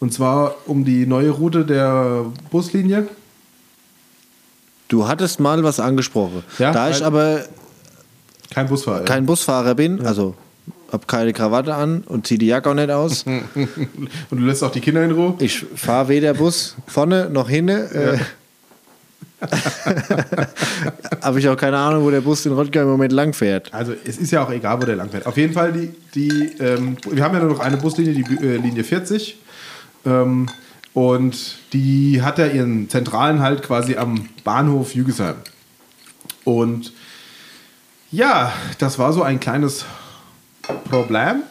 [0.00, 3.08] Und zwar um die neue Route der Buslinie.
[4.88, 6.42] Du hattest mal was angesprochen.
[6.58, 7.44] Ja, da ich aber
[8.50, 8.98] Kein Busfahrer.
[8.98, 9.04] ja.
[9.04, 10.34] kein Busfahrer bin, also
[10.92, 13.24] habe keine Krawatte an und ziehe die Jacke auch nicht aus.
[13.26, 13.40] Und
[14.30, 15.34] du lässt auch die Kinder in Ruhe.
[15.40, 17.90] Ich fahre weder Bus vorne noch hinne.
[17.92, 18.18] Äh,
[21.20, 23.74] habe ich auch keine Ahnung, wo der Bus in Rottgau im Moment lang fährt.
[23.74, 25.26] Also es ist ja auch egal, wo der lang fährt.
[25.26, 28.56] Auf jeden Fall, die, die, ähm, wir haben ja nur noch eine Buslinie, die äh,
[28.56, 29.36] Linie 40.
[30.06, 30.48] Ähm,
[30.92, 35.36] und die hat ja ihren zentralen Halt quasi am Bahnhof Jügesheim.
[36.44, 36.92] Und
[38.12, 39.84] ja, das war so ein kleines
[40.88, 41.42] Problem.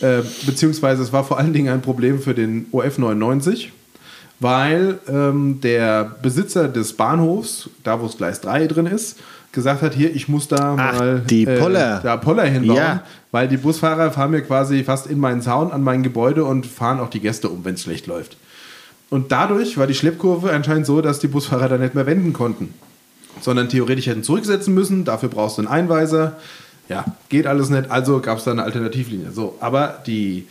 [0.00, 3.72] Äh, beziehungsweise es war vor allen Dingen ein Problem für den OF 99,
[4.38, 9.18] weil ähm, der Besitzer des Bahnhofs, da wo es Gleis 3 drin ist,
[9.52, 12.00] gesagt hat, hier, ich muss da Ach, mal die Poller.
[12.02, 13.02] da Poller hinbauen, Ja.
[13.32, 17.00] Weil die Busfahrer fahren mir quasi fast in meinen Zaun an mein Gebäude und fahren
[17.00, 18.36] auch die Gäste um, wenn es schlecht läuft.
[19.08, 22.74] Und dadurch war die Schleppkurve anscheinend so, dass die Busfahrer da nicht mehr wenden konnten.
[23.40, 26.36] Sondern theoretisch hätten zurücksetzen müssen, dafür brauchst du einen Einweiser.
[26.88, 29.30] Ja, geht alles nicht, also gab es da eine Alternativlinie.
[29.32, 30.46] So, aber die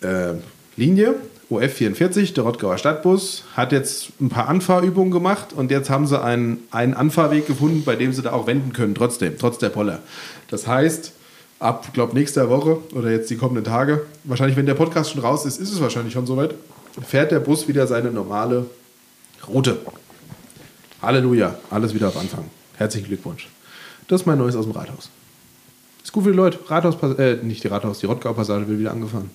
[0.00, 0.34] äh,
[0.76, 1.14] Linie
[1.50, 6.20] OF 44, der Rottgauer Stadtbus, hat jetzt ein paar Anfahrübungen gemacht und jetzt haben sie
[6.20, 10.00] einen, einen Anfahrweg gefunden, bei dem sie da auch wenden können, trotzdem, trotz der Poller.
[10.48, 11.12] Das heißt,
[11.62, 15.46] ab, glaube nächster Woche oder jetzt die kommenden Tage, wahrscheinlich, wenn der Podcast schon raus
[15.46, 16.54] ist, ist es wahrscheinlich schon soweit,
[17.06, 18.66] fährt der Bus wieder seine normale
[19.46, 19.78] Route.
[21.00, 22.44] Halleluja, alles wieder auf Anfang.
[22.76, 23.48] Herzlichen Glückwunsch.
[24.08, 25.10] Das ist mein Neues aus dem Rathaus.
[26.02, 26.58] Ist gut für die Leute.
[26.68, 29.30] Rathaus, äh, nicht die Rathaus, die Rottgauer Passage wird wieder angefahren.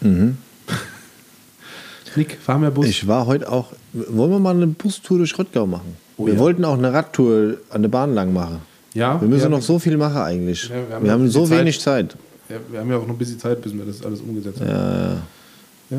[2.16, 2.86] Nick, fahr mehr Bus.
[2.86, 3.72] Ich war heute auch.
[3.92, 5.96] Wollen wir mal eine Bustour durch Rottgau machen?
[6.18, 6.38] Oh wir ja.
[6.38, 8.60] wollten auch eine Radtour an der Bahn lang machen.
[8.94, 10.70] ja, Wir müssen ja, noch so viel machen eigentlich.
[10.70, 11.58] Wir wir haben haben, noch so Zeit.
[11.60, 12.16] wenig Zeit.
[12.48, 14.68] Ja, wir haben ja auch noch ein bisschen Zeit, bis wir das alles umgesetzt haben.
[14.70, 15.12] Ja,
[15.90, 15.98] ja.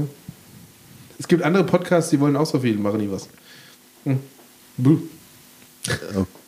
[1.20, 3.28] Es gibt andere Podcasts, die wollen auch so viel, machen nie was.
[4.04, 4.20] Hm.
[4.78, 5.00] Buh.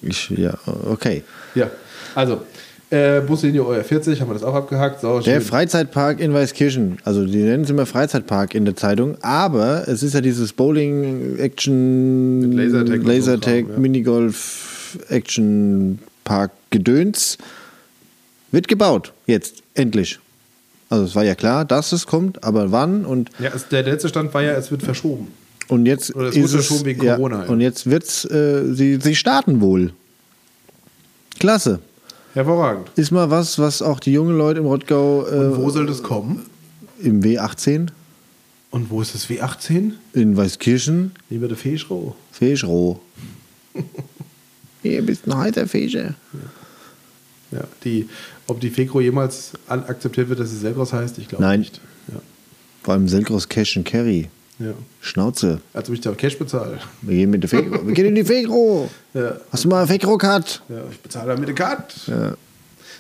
[0.02, 1.24] Ich, ja, okay.
[1.56, 1.70] Ja,
[2.16, 2.42] also,
[2.90, 5.02] äh, Buslinie OR 40, haben wir das auch abgehakt.
[5.02, 5.42] So, Der.
[5.42, 10.14] Freizeitpark in Weißkirchen, also die nennen es immer Freizeitpark in der Zeitung, aber es ist
[10.14, 13.80] ja dieses Bowling, Action, Lasertag so Lasertag Kram, ja.
[13.80, 17.38] Minigolf, Action Park Gedöns.
[18.52, 20.20] Wird gebaut, jetzt, endlich.
[20.90, 24.10] Also es war ja klar, dass es kommt, aber wann und, ja, es, der letzte
[24.10, 25.28] Stand war ja, es wird verschoben.
[25.68, 27.50] und jetzt Oder es ist wurde schon wegen Corona, ja.
[27.50, 29.94] Und jetzt wird's, äh, sie, sie starten wohl.
[31.40, 31.80] Klasse.
[32.34, 32.90] Hervorragend.
[32.96, 36.46] Ist mal was, was auch die jungen Leute im Rottgau äh, Wo soll das kommen?
[37.02, 37.88] im W18
[38.72, 39.94] Und wo ist das W18?
[40.14, 42.16] in Weißkirchen Lieber der Feschroh.
[42.32, 43.00] Fischroh.
[44.84, 46.16] Ihr bist ein heiter Fischer.
[47.52, 48.08] Ja, die,
[48.48, 51.62] ob die Fekro jemals akzeptiert wird, dass sie Selgros heißt, ich glaube Nein.
[51.62, 51.82] nicht.
[52.10, 52.20] Ja.
[52.84, 54.30] Vor allem Selgros Cash and Carry.
[54.60, 54.74] Ja.
[55.00, 55.62] Schnauze.
[55.74, 56.80] Als ob ich da Cash bezahle.
[57.02, 57.88] Wir gehen mit der Fekro.
[57.88, 58.90] Wir gehen in die Fekro.
[59.14, 59.38] Ja.
[59.52, 60.62] Hast du mal eine Fekro-Card?
[60.68, 61.96] Ja, ich bezahle da mit der Karte.
[62.08, 62.34] Ja.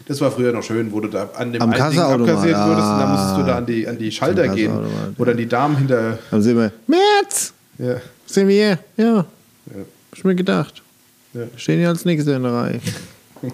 [0.07, 2.87] Das war früher noch schön, wo du da an dem Am alten Ding abkassiert wurdest
[2.87, 3.11] und dann ah.
[3.11, 4.71] musstest du da an die, an die Schalter gehen.
[5.17, 6.17] Oder an die Damen hinter.
[6.31, 7.95] Dann sind wir, März, Ja,
[8.25, 8.79] sind wir hier.
[8.95, 9.23] Ja, ja,
[9.75, 10.81] hab ich mir gedacht.
[11.33, 11.41] ja.
[11.57, 12.79] Stehen hier als nächstes in der Reihe.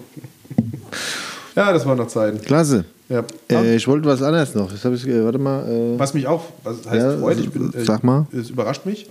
[1.56, 2.40] ja, das waren noch Zeiten.
[2.40, 2.84] Klasse.
[3.08, 3.24] Ja.
[3.50, 4.72] Äh, ich wollte was anderes noch.
[4.72, 5.68] Ich, äh, warte mal.
[5.68, 8.26] Äh, Was mich auch, was heißt Ja, freut, ich bin, sag mal.
[8.32, 9.08] es überrascht mich.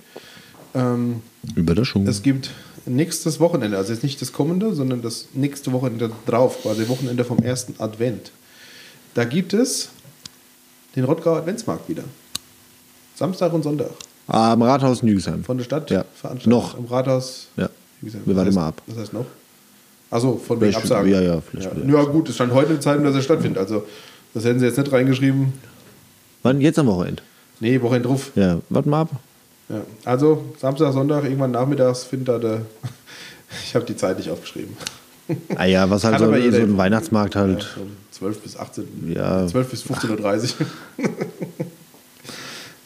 [0.73, 1.21] Ähm,
[1.55, 2.05] Überraschung.
[2.05, 2.51] es gibt
[2.85, 7.39] nächstes Wochenende, also jetzt nicht das kommende, sondern das nächste Wochenende drauf, quasi Wochenende vom
[7.39, 8.31] ersten Advent.
[9.13, 9.89] Da gibt es
[10.97, 12.03] den Rottgauer Adventsmarkt wieder.
[13.15, 13.91] Samstag und Sonntag.
[14.27, 15.43] Ah, Am Rathaus Nügesheim.
[15.45, 16.03] Von der Stadt Ja.
[16.15, 16.47] veranstaltet.
[16.47, 16.77] Noch.
[16.77, 17.47] Am Rathaus.
[17.55, 17.69] Ja.
[18.01, 18.81] Gesagt, Wir warten heißt- mal ab.
[18.87, 19.25] Was heißt noch?
[20.11, 21.11] Achso, von wegen Absagen.
[21.11, 21.93] ja, ja, vielleicht ja.
[21.93, 23.57] ja, gut, es stand heute in Zeitung, dass er stattfindet.
[23.57, 23.83] Also,
[24.33, 25.53] das hätten sie jetzt nicht reingeschrieben.
[26.43, 26.61] Wann?
[26.61, 27.23] Jetzt am Wochenende.
[27.59, 28.31] Nee, Wochenende drauf.
[28.35, 29.09] Ja, warte mal ab.
[29.69, 29.81] Ja.
[30.05, 32.61] Also, Samstag, Sonntag, irgendwann nachmittags findet da der.
[33.63, 34.75] Ich habe die Zeit nicht aufgeschrieben.
[35.55, 37.63] Ah ja, was halt so, so ein Weihnachtsmarkt Ja, halt.
[37.63, 39.13] von 12 bis 18.
[39.15, 39.47] Ja.
[39.47, 41.07] 12 bis 15.30 Uhr.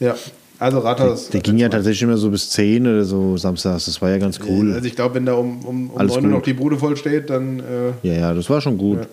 [0.00, 0.14] ja,
[0.60, 1.30] also Rathaus.
[1.30, 3.86] Der ging ja tatsächlich immer so bis 10 oder so samstags.
[3.86, 4.74] Das war ja ganz cool.
[4.74, 6.96] Also, ich glaube, wenn da um, um, um Alles 9 Uhr noch die Bude voll
[6.96, 7.60] steht, dann.
[7.60, 8.98] Äh, Ja, ja, das war schon gut.
[9.00, 9.06] Ja.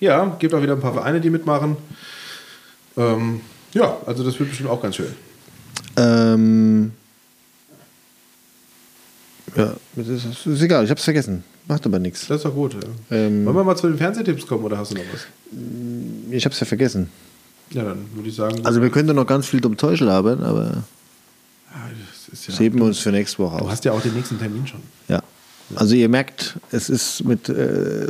[0.00, 1.76] Ja, gibt auch wieder ein paar Vereine, die mitmachen.
[2.96, 3.40] Ähm,
[3.74, 5.12] ja, also das wird bestimmt auch ganz schön.
[5.96, 6.92] Ähm,
[9.56, 11.42] ja, das ist, das ist egal, ich hab's vergessen.
[11.66, 12.26] Macht aber nichts.
[12.28, 12.74] Das ist doch gut.
[12.74, 13.16] Ja.
[13.16, 15.26] Ähm, Wollen wir mal zu den Fernsehtipps kommen oder hast du noch was?
[16.30, 17.10] Ich hab's ja vergessen.
[17.70, 18.64] Ja, dann würde ich sagen.
[18.64, 20.70] Also wir könnten noch ganz viel zum Teufel labern, aber ja,
[21.70, 21.90] ja,
[22.46, 23.70] das heben wir uns für nächste Woche du auf.
[23.70, 24.80] hast ja auch den nächsten Termin schon.
[25.08, 25.22] Ja.
[25.74, 28.06] Also ihr merkt, es ist mit äh,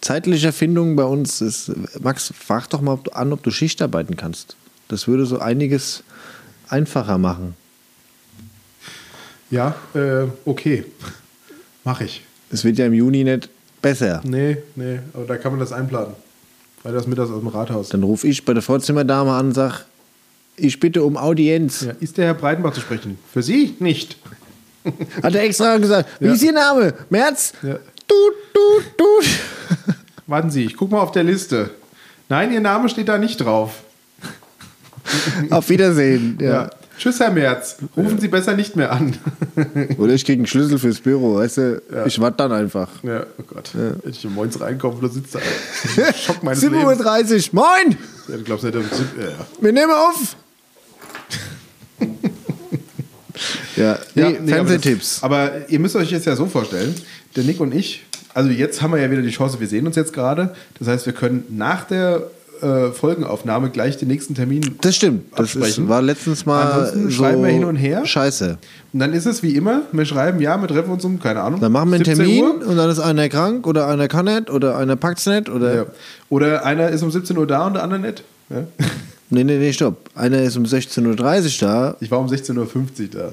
[0.00, 1.40] zeitlicher Findung bei uns.
[1.40, 1.70] Ist,
[2.00, 4.56] Max, frag doch mal ob du an, ob du Schicht arbeiten kannst.
[4.88, 6.02] Das würde so einiges
[6.68, 7.54] einfacher machen.
[9.50, 10.84] Ja, äh, okay.
[11.84, 12.22] Mache ich.
[12.50, 13.48] Es wird ja im Juni nicht
[13.80, 14.20] besser.
[14.24, 16.14] Nee, nee, aber da kann man das einplanen.
[16.84, 17.88] Weil das mittags aus dem Rathaus.
[17.88, 19.86] Dann rufe ich bei der Vorzimmerdame an und sag,
[20.56, 21.80] ich bitte um Audienz.
[21.80, 23.18] Ja, ist der Herr Breitenbach zu sprechen?
[23.32, 24.16] Für Sie nicht.
[25.22, 26.32] Hat er extra gesagt, wie Ja.
[26.34, 26.94] ist Ihr Name?
[27.10, 27.54] Merz?
[27.62, 27.74] Ja.
[28.06, 29.96] Tut, tut, tut.
[30.26, 31.70] Warten Sie, ich gucke mal auf der Liste.
[32.28, 33.82] Nein, Ihr Name steht da nicht drauf.
[35.50, 36.38] Auf Wiedersehen.
[36.40, 36.48] Ja.
[36.64, 36.70] Ja.
[37.04, 37.76] Tschüss, Herr Merz.
[37.98, 39.14] Rufen Sie besser nicht mehr an.
[39.98, 41.82] Oder ich kriege einen Schlüssel fürs Büro, weißt du?
[42.06, 42.88] Ich warte dann einfach.
[43.02, 43.72] Ja, oh Gott.
[43.74, 45.38] Wenn ich um moins reinkomme, da sitzt da.
[45.38, 46.82] ein Schock meines Lebens.
[46.82, 47.98] 7.30 Uhr, moin!
[48.26, 48.84] Ja, du glaubst nicht, dass
[49.18, 49.32] ja, ja.
[49.60, 50.36] Wir nehmen auf!
[53.76, 55.22] ja, nee, Ja, nee, Fernsehtipps.
[55.22, 56.94] Aber, das, aber ihr müsst euch jetzt ja so vorstellen,
[57.36, 58.02] der Nick und ich,
[58.32, 60.54] also jetzt haben wir ja wieder die Chance, wir sehen uns jetzt gerade.
[60.78, 62.30] Das heißt, wir können nach der
[62.64, 65.24] äh, Folgenaufnahme gleich den nächsten Termin Das stimmt.
[65.32, 65.84] Das absprechen.
[65.84, 68.04] ist, war letztens mal Ansonsten so schreiben wir hin und her.
[68.06, 68.58] Scheiße.
[68.92, 71.60] Und dann ist es wie immer, wir schreiben, ja, wir treffen uns um, keine Ahnung.
[71.60, 72.66] Dann machen wir einen 17 Termin Uhr.
[72.68, 75.74] und dann ist einer krank oder einer kann nicht oder einer packt's nicht oder.
[75.74, 75.86] Ja.
[76.30, 78.24] Oder einer ist um 17 Uhr da und der andere nicht.
[78.50, 78.64] Ja.
[79.30, 80.10] Nee, nee, nee, stopp.
[80.14, 81.06] Einer ist um 16.30
[81.62, 82.66] Uhr da, Ich war um 16.50 Uhr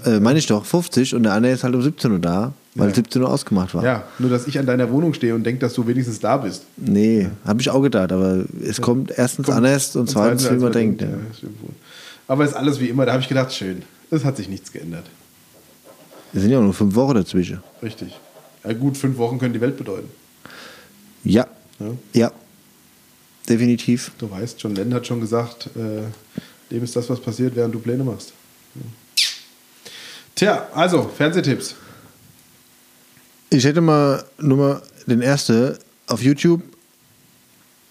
[0.03, 0.09] da.
[0.09, 2.89] äh, meine ich doch, 50 und der andere ist halt um 17 Uhr da, weil
[2.89, 2.95] Ja.
[2.95, 3.83] 17 Uhr ausgemacht war.
[3.83, 6.63] Ja, nur dass ich an deiner Wohnung stehe und denke, dass du wenigstens da bist.
[6.77, 11.01] Nee, habe ich auch gedacht, aber es kommt erstens anders und zweitens, wie man denkt.
[11.01, 11.07] Ja.
[11.07, 11.71] Ja, wohl.
[12.27, 13.05] Aber ist alles wie immer.
[13.05, 13.83] Da habe ich gedacht, schön.
[14.09, 15.05] Es hat sich nichts geändert.
[16.33, 17.61] Es sind ja auch nur fünf Wochen dazwischen.
[17.83, 18.17] Richtig.
[18.63, 20.09] Ja, gut, fünf Wochen können die Welt bedeuten.
[21.23, 21.45] Ja,
[21.79, 21.87] Ja.
[22.13, 22.31] ja,
[23.49, 24.11] definitiv.
[24.17, 26.03] Du weißt, John Lennon hat schon gesagt, äh,
[26.71, 28.33] dem ist das, was passiert, während du Pläne machst.
[28.75, 28.81] Ja.
[30.35, 31.75] Tja, also, Fernsehtipps.
[33.53, 35.77] Ich hätte mal nur mal den ersten
[36.07, 36.61] auf YouTube.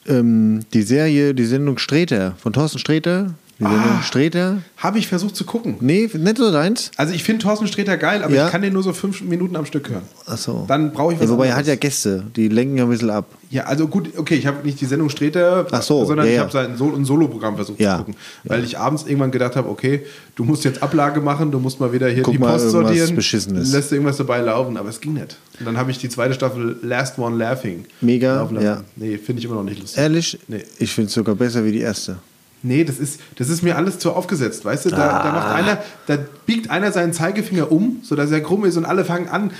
[0.06, 3.34] Ähm, die Serie, die Sendung Streter von Thorsten Streter.
[3.62, 4.02] Ah.
[4.02, 4.58] Streter.
[4.78, 5.76] Habe ich versucht zu gucken.
[5.80, 6.90] Nee, nicht so deins.
[6.96, 8.46] Also ich finde Thorsten Sträter geil, aber Ja.
[8.46, 10.02] ich kann den nur so fünf Minuten am Stück hören.
[10.26, 10.64] Achso.
[10.66, 11.68] Dann brauche ich was ja, Wobei er anderes.
[11.68, 13.26] hat ja Gäste, die lenken ja ein bisschen ab.
[13.50, 16.38] Ja, also gut, okay, ich habe nicht die Sendung Sträter, Ach so, sondern ja, ich
[16.38, 18.14] habe sein Sol ein Soloprogramm versucht zu gucken.
[18.44, 20.02] Weil ich abends irgendwann gedacht habe, okay,
[20.36, 23.14] du musst jetzt Ablage machen, du musst mal wieder hier Guck die Post sortieren.
[23.16, 23.72] Beschissenes.
[23.72, 25.36] Lässt irgendwas dabei laufen, aber es ging nicht.
[25.58, 27.84] Und dann habe ich die zweite Staffel Last One Laughing.
[28.00, 28.66] Mega, laufen lassen.
[28.66, 28.84] ja.
[28.96, 29.98] Nee, finde ich immer noch nicht lustig.
[29.98, 30.38] Ehrlich?
[30.48, 30.62] Nee.
[30.78, 32.16] Ich finde es sogar besser wie die erste.
[32.62, 34.90] Nee, das ist, das ist mir alles zu aufgesetzt, weißt du?
[34.90, 35.32] Da, da Ah.
[35.32, 39.28] macht einer, da biegt einer seinen Zeigefinger um, sodass er krumm ist und alle fangen
[39.28, 39.50] an.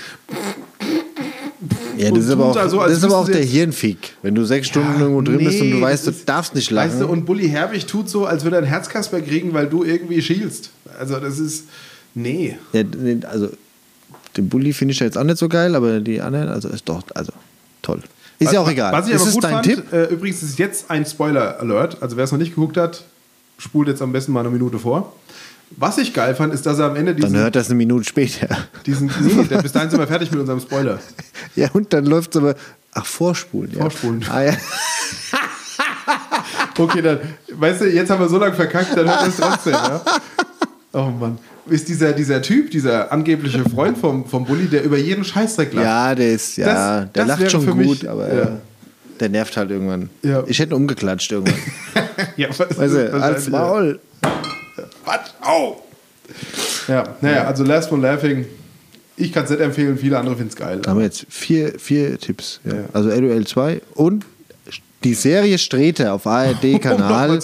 [1.97, 4.15] Ja, das ist aber auch, da so, das ist aber auch der Hirnfick.
[4.23, 6.55] Wenn du sechs Stunden Ja, irgendwo drin bist und du nee, weißt, du ist- darfst
[6.55, 6.91] nicht lachen.
[6.93, 9.85] Weißt du, und Bully Herbig tut so, als würde er einen Herzkasper kriegen, weil du
[9.85, 10.71] irgendwie schielst.
[10.99, 11.67] Also das ist.
[12.15, 12.57] Nee.
[12.73, 13.51] Ja, nee, also,
[14.37, 16.89] den Bulli finde ich ja jetzt auch nicht so geil, aber die anderen, also ist
[16.89, 17.33] doch, also
[17.83, 18.01] toll.
[18.41, 18.93] Ist Was- ja auch egal.
[18.93, 19.93] Was ich ist aber gut dein fand, Tipp?
[19.93, 22.03] Äh, übrigens ist jetzt ein Spoiler-Alert.
[22.03, 23.05] Also wer es noch nicht geguckt hat,
[23.59, 25.13] spult jetzt am besten mal eine Minute vor.
[25.77, 27.37] Was ich geil fand, ist, dass er am Ende Dann diesen.
[27.37, 28.49] hört das eine Minute später.
[28.87, 30.99] diesen nee, bis dahin sind wir fertig mit unserem Spoiler.
[31.55, 32.57] Ja, und dann läuft es aber.
[32.93, 33.71] Ach, vorspulen.
[33.73, 33.83] Ja.
[33.83, 34.25] Vorspulen.
[34.29, 34.53] Ah, ja.
[36.79, 37.19] Okay, dann,
[37.53, 40.01] weißt du, jetzt haben wir so lange verkackt, dann hört es trotzdem, ja?
[40.93, 41.39] Oh Mann.
[41.71, 45.85] Ist dieser, dieser Typ, dieser angebliche Freund vom, vom Bulli, der über jeden Scheißdreck lacht.
[45.85, 46.67] ja, der ist, ja,
[47.05, 48.59] Das- der das lacht schon gut, mich- aber ja.
[49.21, 50.11] der nervt halt irgendwann.
[50.23, 50.43] Ja.
[50.47, 51.55] Ich hätte ihn umgeklatscht irgendwann.
[52.37, 53.49] ja was Weißt ist du, das als?
[53.49, 54.01] Maul.
[55.05, 55.21] Was?
[55.43, 55.83] Au!
[56.89, 58.47] Ja, naja, also Last One Laughing
[59.17, 60.81] Ich kann es nicht empfehlen, viele andere finden es geil.
[60.83, 62.61] Da haben wir jetzt vier, vier Tipps.
[62.93, 64.25] Also LOL 2 und
[65.05, 67.35] die Serie Streter auf Um ARD-Kanal.
[67.37, 67.41] Ja.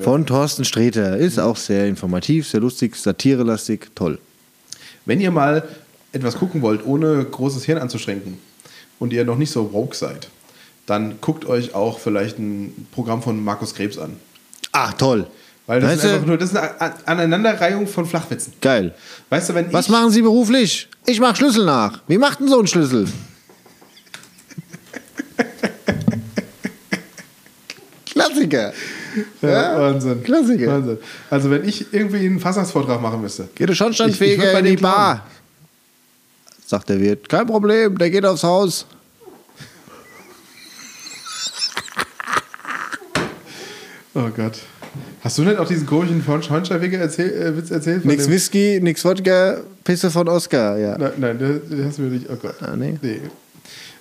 [0.00, 1.16] von Thorsten Streter.
[1.16, 4.18] Ist auch sehr informativ, sehr lustig, satirelastig, toll.
[5.04, 5.66] Wenn ihr mal
[6.12, 8.38] etwas gucken wollt, ohne großes Hirn anzuschränken
[8.98, 10.28] und ihr noch nicht so woke seid,
[10.86, 14.16] dann guckt euch auch vielleicht ein Programm von Markus Krebs an.
[14.72, 15.26] Ach, toll.
[15.66, 18.54] Weil das Weißt ist einfach nur das ist eine An- Aneinanderreihung von Flachwitzen.
[18.62, 18.94] Geil.
[19.28, 20.88] Weißt du, wenn Was ich machen Sie beruflich?
[21.06, 22.00] Ich mache Schlüssel nach.
[22.08, 23.06] Wie macht denn so ein Schlüssel?
[28.48, 28.72] Klassiker.
[29.42, 30.22] ja, Wahnsinn.
[30.22, 30.66] Klassiker.
[30.68, 30.98] Wahnsinn.
[31.30, 33.48] Also wenn ich irgendwie einen Fassungsvortrag machen müsste.
[33.54, 34.82] Geht der Schornsteinfeger in die bleiben.
[34.82, 35.26] Bar?
[36.66, 37.28] Sagt der Wirt.
[37.28, 38.86] Kein Problem, der geht aufs Haus.
[44.14, 44.58] Oh Gott.
[45.20, 48.02] Hast du nicht auch diesen komischen Schornsteinfeger erzähl, äh, Witz erzählt?
[48.02, 50.96] Von Nix dem- Whisky, nix Wodka, Pisse von Oscar, ja.
[50.98, 52.26] Nein, nein, den den hast du mir nicht.
[52.30, 52.54] Oh Gott.
[52.60, 52.98] Ah, nee.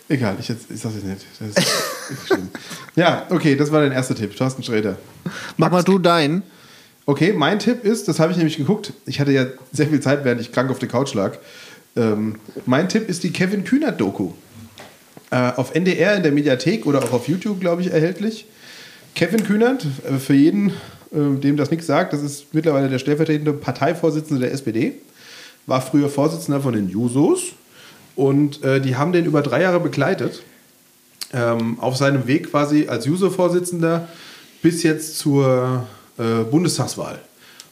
[0.09, 1.25] Egal, ich, jetzt, ich sag's jetzt nicht.
[1.39, 2.49] Das ist schlimm.
[2.95, 4.35] Ja, okay, das war dein erster Tipp.
[4.35, 4.97] Thorsten Sträter.
[5.57, 6.41] Mach mal du deinen.
[7.05, 8.91] Okay, mein Tipp ist, das habe ich nämlich geguckt.
[9.05, 11.37] Ich hatte ja sehr viel Zeit, während ich krank auf der Couch lag.
[11.95, 12.35] Ähm,
[12.65, 14.31] mein Tipp ist die Kevin Kühnert-Doku.
[15.29, 18.45] Äh, auf NDR in der Mediathek oder auch auf YouTube, glaube ich, erhältlich.
[19.13, 20.69] Kevin Kühnert, äh, für jeden,
[21.11, 24.93] äh, dem das nichts sagt, das ist mittlerweile der stellvertretende Parteivorsitzende der SPD.
[25.65, 27.53] War früher Vorsitzender von den Jusos.
[28.17, 30.43] Und äh, die haben den über drei Jahre begleitet.
[31.33, 34.07] Ähm, auf seinem Weg quasi als Juso-Vorsitzender
[34.61, 35.85] bis jetzt zur
[36.17, 37.19] äh, Bundestagswahl,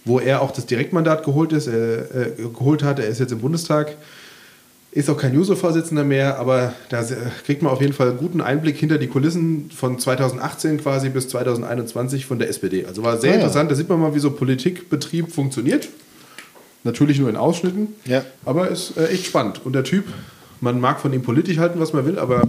[0.03, 2.99] wo er auch das Direktmandat geholt, ist, äh, geholt hat.
[2.99, 3.95] Er ist jetzt im Bundestag,
[4.91, 7.01] ist auch kein Juso-Vorsitzender mehr, aber da
[7.45, 11.29] kriegt man auf jeden Fall einen guten Einblick hinter die Kulissen von 2018 quasi bis
[11.29, 12.85] 2021 von der SPD.
[12.85, 13.39] Also war sehr Ah, ja.
[13.39, 13.71] interessant.
[13.71, 15.87] Da sieht man mal, wie so Politikbetrieb funktioniert.
[16.83, 18.23] Natürlich nur in Ausschnitten, Ja.
[18.45, 19.61] aber ist äh, echt spannend.
[19.65, 20.05] Und der Typ,
[20.65, 22.43] man mag von ihm politisch halten, was man will, aber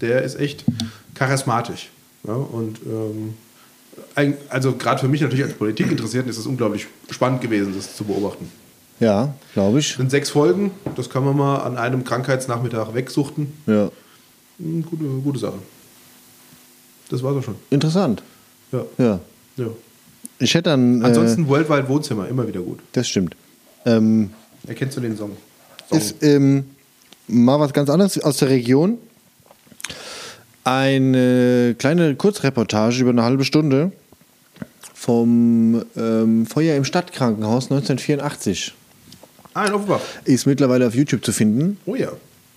[0.00, 0.64] der ist echt
[1.14, 1.88] charismatisch.
[2.26, 3.34] Ja, und ähm,
[4.50, 8.50] also gerade für mich natürlich als Politikinteressierten ist es unglaublich spannend gewesen, das zu beobachten.
[9.00, 9.94] Ja, glaube ich.
[9.96, 13.52] Sind sechs Folgen, das kann man mal an einem Krankheitsnachmittag wegsuchten.
[13.66, 13.90] Ja.
[14.58, 15.58] Hm, Gute, gute Sache.
[17.08, 17.56] Das war's auch schon.
[17.70, 18.22] Interessant.
[18.72, 18.84] Ja.
[18.98, 19.20] Ja.
[19.56, 19.66] ja.
[20.38, 21.02] Ich hätte dann.
[21.02, 22.80] Äh, Ansonsten Worldwide Wohnzimmer, immer wieder gut.
[22.92, 23.36] das stimmt.
[23.86, 24.30] Ähm,
[24.66, 25.32] Erkennst du den Song?
[25.88, 25.98] Song.
[25.98, 26.64] ist ähm,
[27.28, 28.98] mal was ganz anderes aus der Region.
[30.64, 33.92] Eine kleine Kurzreportage über eine halbe Stunde
[34.94, 38.72] vom ähm, Feuer im Stadtkrankenhaus 1984.
[39.52, 40.00] ah, in Offenbach.
[40.24, 41.76] Ist mittlerweile auf YouTube zu finden.
[41.84, 42.10] Oh ja.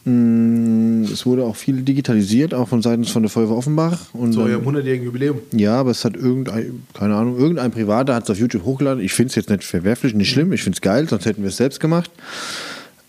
[0.05, 4.13] Mm, Es wurde auch viel digitalisiert, auch von seitens von der Feuerwehr Offenbach.
[4.13, 5.39] Und Zu eurem 100-jährigen Jubiläum.
[5.51, 9.03] ja, aber es hat irgendein, keine Ahnung, irgendein Privater hat es auf YouTube hochgeladen.
[9.03, 11.49] Ich finde es jetzt nicht verwerflich, nicht schlimm, ich finde es geil, sonst hätten wir
[11.49, 12.09] es selbst gemacht.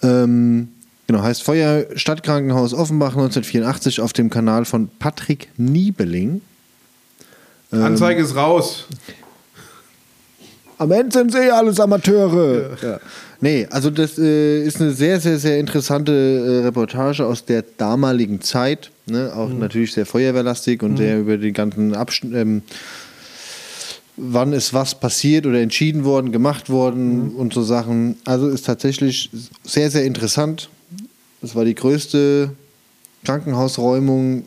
[0.03, 0.69] Ähm,
[1.09, 6.41] genau, heißt Feuer Stadtkrankenhaus Offenbach 1984 auf dem Kanal von Patrick Niebeling.
[7.73, 7.83] Ähm.
[7.83, 8.87] Anzeige ist raus.
[10.79, 12.77] Am Ende sind sie alles Amateure.
[12.81, 13.01] Ja.
[13.41, 18.41] Nee, also das äh, ist eine sehr, sehr, sehr interessante äh, Reportage aus der damaligen
[18.41, 18.91] Zeit.
[19.07, 19.33] Ne?
[19.35, 22.39] Auch natürlich sehr feuerwehrlastig und sehr über die ganzen Abschnitte.
[22.39, 22.63] Ähm,
[24.17, 28.17] wann ist was passiert oder entschieden worden, gemacht worden und so Sachen.
[28.25, 29.31] Also ist tatsächlich
[29.65, 30.69] sehr, sehr interessant.
[31.43, 32.51] Es war die größte
[33.24, 34.45] Krankenhausräumung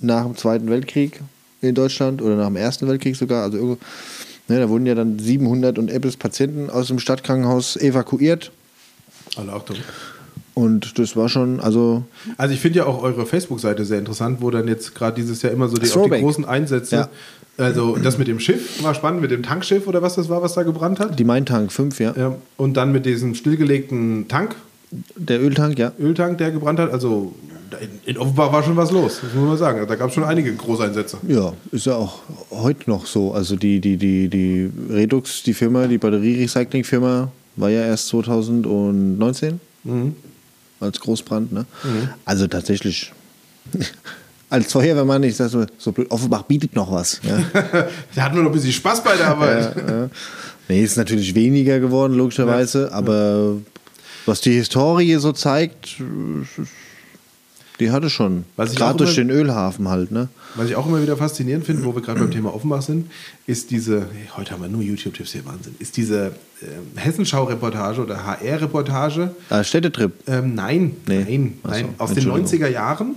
[0.00, 1.20] nach dem Zweiten Weltkrieg
[1.60, 3.44] in Deutschland oder nach dem Ersten Weltkrieg sogar.
[3.44, 3.78] Also irgendwo,
[4.48, 8.50] ne, da wurden ja dann 700 und etwas Patienten aus dem Stadtkrankenhaus evakuiert.
[9.36, 9.76] Alle Achtung.
[10.54, 12.04] Und das war schon, also
[12.36, 15.52] Also ich finde ja auch eure Facebook-Seite sehr interessant, wo dann jetzt gerade dieses Jahr
[15.52, 16.96] immer so die, die großen Einsätze.
[16.96, 17.08] Ja.
[17.58, 20.54] Also das mit dem Schiff war spannend, mit dem Tankschiff oder was das war, was
[20.54, 21.18] da gebrannt hat.
[21.18, 22.14] die Main Tank 5, ja.
[22.16, 22.36] Ja.
[22.56, 24.56] Und dann mit diesem stillgelegten Tank,
[25.16, 25.92] Der Öltank, ja.
[25.98, 26.92] Öltank, der gebrannt hat.
[26.92, 27.34] Also
[27.80, 29.86] in, in Offenbach war schon was los, das muss man sagen.
[29.86, 31.18] Da gab es schon einige Großeinsätze.
[31.26, 32.20] Ja, ist ja auch
[32.50, 33.32] heute noch so.
[33.32, 39.60] Also die, die, die, die Redux, die Firma, die Batterierecycling-Firma, war ja erst 2019
[40.80, 41.52] als Großbrand.
[41.52, 41.66] Ne?
[42.24, 43.12] Also tatsächlich,
[44.50, 47.20] als Feuerwehrmann, ich sag so, so blöd, Offenbach bietet noch was.
[47.22, 47.38] Ja.
[48.14, 49.76] Da hatten wir noch ein bisschen Spaß bei der Arbeit.
[49.76, 50.08] ja.
[50.68, 53.56] Nee, ist natürlich weniger geworden, logischerweise, aber
[54.26, 55.96] was die Historie so zeigt,
[57.80, 58.44] die hatte schon.
[58.56, 60.28] Gerade durch immer- den Ölhafen halt, ne?
[60.54, 63.10] Was ich auch immer wieder faszinierend finde, wo wir gerade beim Thema Offenbach sind,
[63.46, 68.24] ist diese, hey, heute haben wir nur YouTube-Tipps hier, Wahnsinn, ist diese ähm, Hessenschau-Reportage oder
[68.26, 69.34] HR-Reportage.
[69.48, 70.12] Ah, Städtetrip.
[70.28, 71.24] Ähm, nein, Nee.
[71.24, 71.88] nein, so, nein.
[71.98, 72.46] Aus den Entschuldigung.
[72.66, 73.14] 90er Jahren,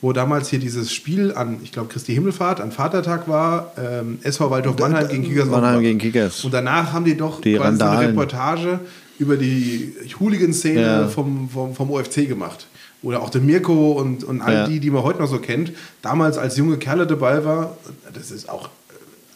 [0.00, 4.48] wo damals hier dieses Spiel an, ich glaube, Christi Himmelfahrt, an Vatertag war, ähm, SV
[4.48, 6.44] Waldhof Mannheim gegen Kickers Mannheim gegen Kickers.
[6.44, 8.10] Und danach haben die doch Die quasi so eine Randalen.
[8.10, 8.80] Reportage
[9.18, 11.08] über die Hooligan-Szene Ja.
[11.08, 12.66] vom, vom, vom OFC gemacht.
[13.02, 14.66] Oder auch der Mirko und, und all Ja.
[14.66, 17.76] die, die man heute noch so kennt, damals als junge Kerle dabei war.
[18.12, 18.70] Das ist auch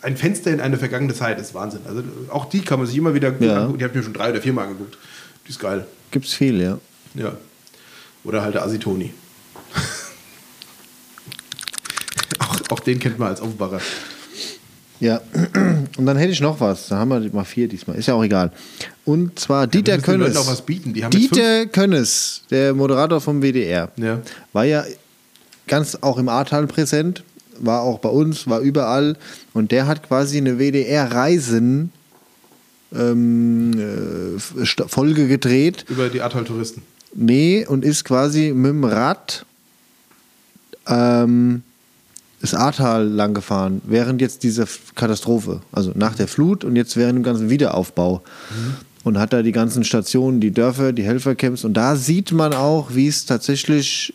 [0.03, 1.81] ein Fenster in eine vergangene Zeit, das ist Wahnsinn.
[1.87, 3.61] Also auch die kann man sich immer wieder gut Ja.
[3.61, 3.79] angucken.
[3.79, 4.99] Die habe ich mir schon drei oder viermal angeguckt.
[5.47, 5.87] Die ist geil.
[6.11, 6.79] Gibt's viel, ja.
[7.15, 7.37] Ja.
[8.25, 9.13] Oder halt der Asitoni.
[12.39, 13.81] auch, auch den kennt man als Aufbacher.
[15.03, 15.21] Ja,
[15.99, 16.87] und dann hätte ich noch was.
[16.87, 17.97] Da haben wir mal vier diesmal.
[17.97, 18.53] Ist ja auch egal.
[19.05, 20.37] Und zwar Dieter den Leuten Könnes.
[20.37, 20.95] auch was bieten.
[20.95, 24.21] Dieter Könnes, der Moderator vom WDR, Ja.
[24.53, 24.85] war ja
[25.67, 27.25] ganz auch im Ahrtal präsent,
[27.59, 29.17] war auch bei uns, war überall.
[29.55, 31.91] Und der hat quasi eine WDR-Reisen
[32.95, 35.85] ähm, äh, Folge gedreht.
[35.89, 36.83] Über die Atoll-Touristen.
[37.13, 39.45] Nee, und ist quasi mit dem Rad
[40.87, 41.63] ähm,
[42.43, 44.67] das Ahrtal lang gefahren, während jetzt dieser
[44.97, 48.23] Katastrophe, also nach der Flut und jetzt während dem ganzen Wiederaufbau.
[49.05, 52.95] Und hat da die ganzen Stationen, die Dörfer, die Helfercamps und da sieht man auch,
[52.95, 54.13] wie es tatsächlich,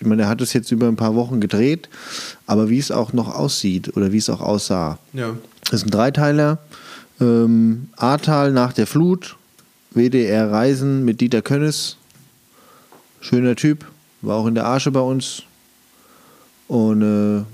[0.00, 1.90] ich meine, er hat es jetzt über ein paar Wochen gedreht,
[2.46, 4.98] aber wie es auch noch aussieht oder wie es auch aussah.
[5.12, 5.34] Ja.
[5.64, 6.58] Das ist ein Dreiteiler.
[7.20, 9.36] Ähm, Ahrtal nach der Flut,
[9.90, 11.96] WDR Reisen mit Dieter Könnes.
[13.20, 13.84] Schöner Typ,
[14.22, 15.42] war auch in der Arsche bei uns.
[16.68, 17.44] Und äh,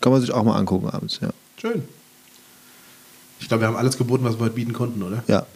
[0.00, 1.30] kann man sich auch mal angucken abends, ja.
[1.60, 1.82] Schön.
[3.40, 5.22] Ich glaube, wir haben alles geboten, was wir heute bieten konnten, oder?
[5.26, 5.46] Ja,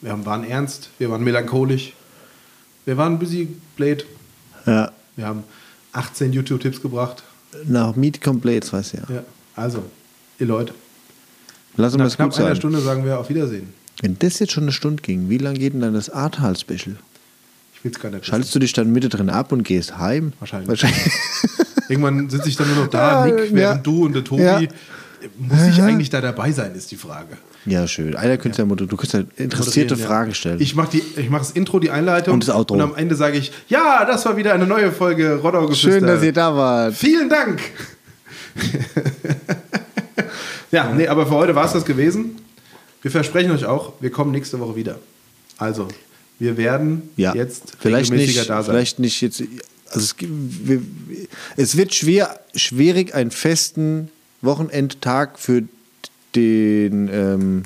[0.00, 1.92] Wir haben, waren ernst, wir waren melancholisch,
[2.84, 4.04] wir waren busy blade,
[4.66, 4.92] ja.
[5.16, 5.44] wir haben
[5.92, 7.22] 18 YouTube-Tipps gebracht.
[7.66, 9.02] Nach Meet Complete, weißt du ja.
[9.16, 9.24] Ja.
[9.56, 9.82] Also,
[10.38, 10.72] ihr Leute,
[11.76, 12.56] Lass uns nach das knapp gut einer sein.
[12.56, 13.72] Stunde sagen wir auf Wiedersehen.
[14.00, 16.96] Wenn das jetzt schon eine Stunde ging, wie lange geht denn dann das Ahrtal-Special?
[17.74, 18.30] Ich will es gar nicht wissen.
[18.30, 20.32] Schaltest du dich dann mittendrin ab und gehst heim?
[20.38, 20.68] Wahrscheinlich.
[20.68, 21.12] Wahrscheinlich.
[21.88, 23.74] Irgendwann sitze ich dann nur noch da, Ah, Nick, während ja.
[23.76, 24.42] du und der Tobi.
[24.42, 24.60] Ja.
[25.38, 27.36] Muss ich eigentlich da dabei sein, ist die Frage.
[27.64, 28.16] ja, schön.
[28.16, 28.68] Einer könnte ja.
[28.68, 30.04] du könntest ja interessierte ja.
[30.06, 30.60] Fragen stellen.
[30.60, 32.34] Ich mache mach das Intro, die Einleitung.
[32.34, 32.74] Und das Outro.
[32.74, 35.92] Und am Ende sage ich, ja, das war wieder eine neue Folge Roddau Geflüster.
[35.92, 36.94] Schön, dass ihr da wart.
[36.94, 37.60] Vielen Dank.
[40.70, 42.36] ja, nee, aber für heute war es das gewesen.
[43.02, 44.98] Wir versprechen euch auch, wir kommen nächste Woche wieder.
[45.58, 45.88] Also,
[46.38, 48.74] wir werden Ja, jetzt vielleicht regelmäßiger nicht, da sein.
[48.74, 49.42] vielleicht nicht jetzt.
[49.92, 50.82] Also es, wir,
[51.56, 54.08] es wird schwer, schwierig, einen festen
[54.40, 55.62] Wochenendtag für
[56.34, 57.62] den ähm,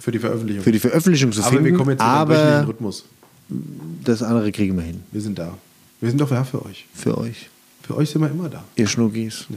[0.00, 0.62] für die Veröffentlichung.
[0.64, 1.64] für die Veröffentlichung zu aber finden.
[1.64, 3.04] wir kommen jetzt in aber Rhythmus.
[4.04, 5.56] das andere kriegen wir hin Wir sind da.
[6.00, 6.86] Wir sind doch da für euch.
[6.94, 7.48] für euch,
[7.82, 8.64] Für euch sind wir immer da.
[8.76, 9.46] ihr Schnuggis.
[9.50, 9.56] Ja.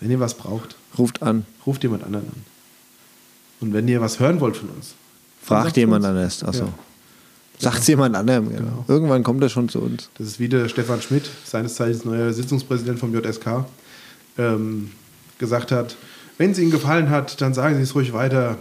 [0.00, 2.44] Wenn ihr was braucht, Ruft an, ruft jemand anderen an.
[3.60, 4.94] Und wenn ihr was hören wollt von uns,
[5.42, 6.42] fragt jemand anders.
[6.42, 6.64] Achso.
[6.64, 6.74] Ja.
[7.58, 8.48] Sagt jemand anderem.
[8.50, 8.58] Genau.
[8.60, 8.84] Genau.
[8.88, 10.10] Irgendwann kommt er schon zu uns.
[10.18, 13.64] Das ist wieder Stefan Schmidt, seines Zeichens neuer Sitzungspräsident vom JSK,
[14.38, 14.90] ähm,
[15.38, 15.96] gesagt hat,
[16.38, 18.58] wenn es Ihnen gefallen hat, dann sagen Sie es ruhig weiter.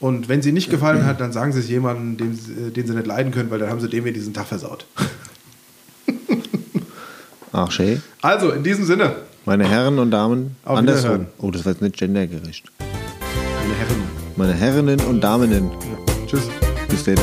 [0.00, 2.86] Und wenn es Ihnen nicht gefallen hat, dann sagen Sie es jemandem, dem, Sie- den
[2.86, 4.84] Sie nicht leiden können, weil dann haben Sie dem ja diesen Tag versaut.
[7.52, 8.02] Ach, schön.
[8.22, 9.16] Also, in diesem Sinne,
[9.46, 11.26] Meine Herren und Damen, Auf andersrum.
[11.38, 12.70] Oh, das war jetzt nicht gendergerecht.
[12.78, 14.02] meine Herren,
[14.36, 15.70] Meine Herrinnen und Daminnen,
[16.26, 16.42] tschüss.
[16.90, 17.16] bis denn.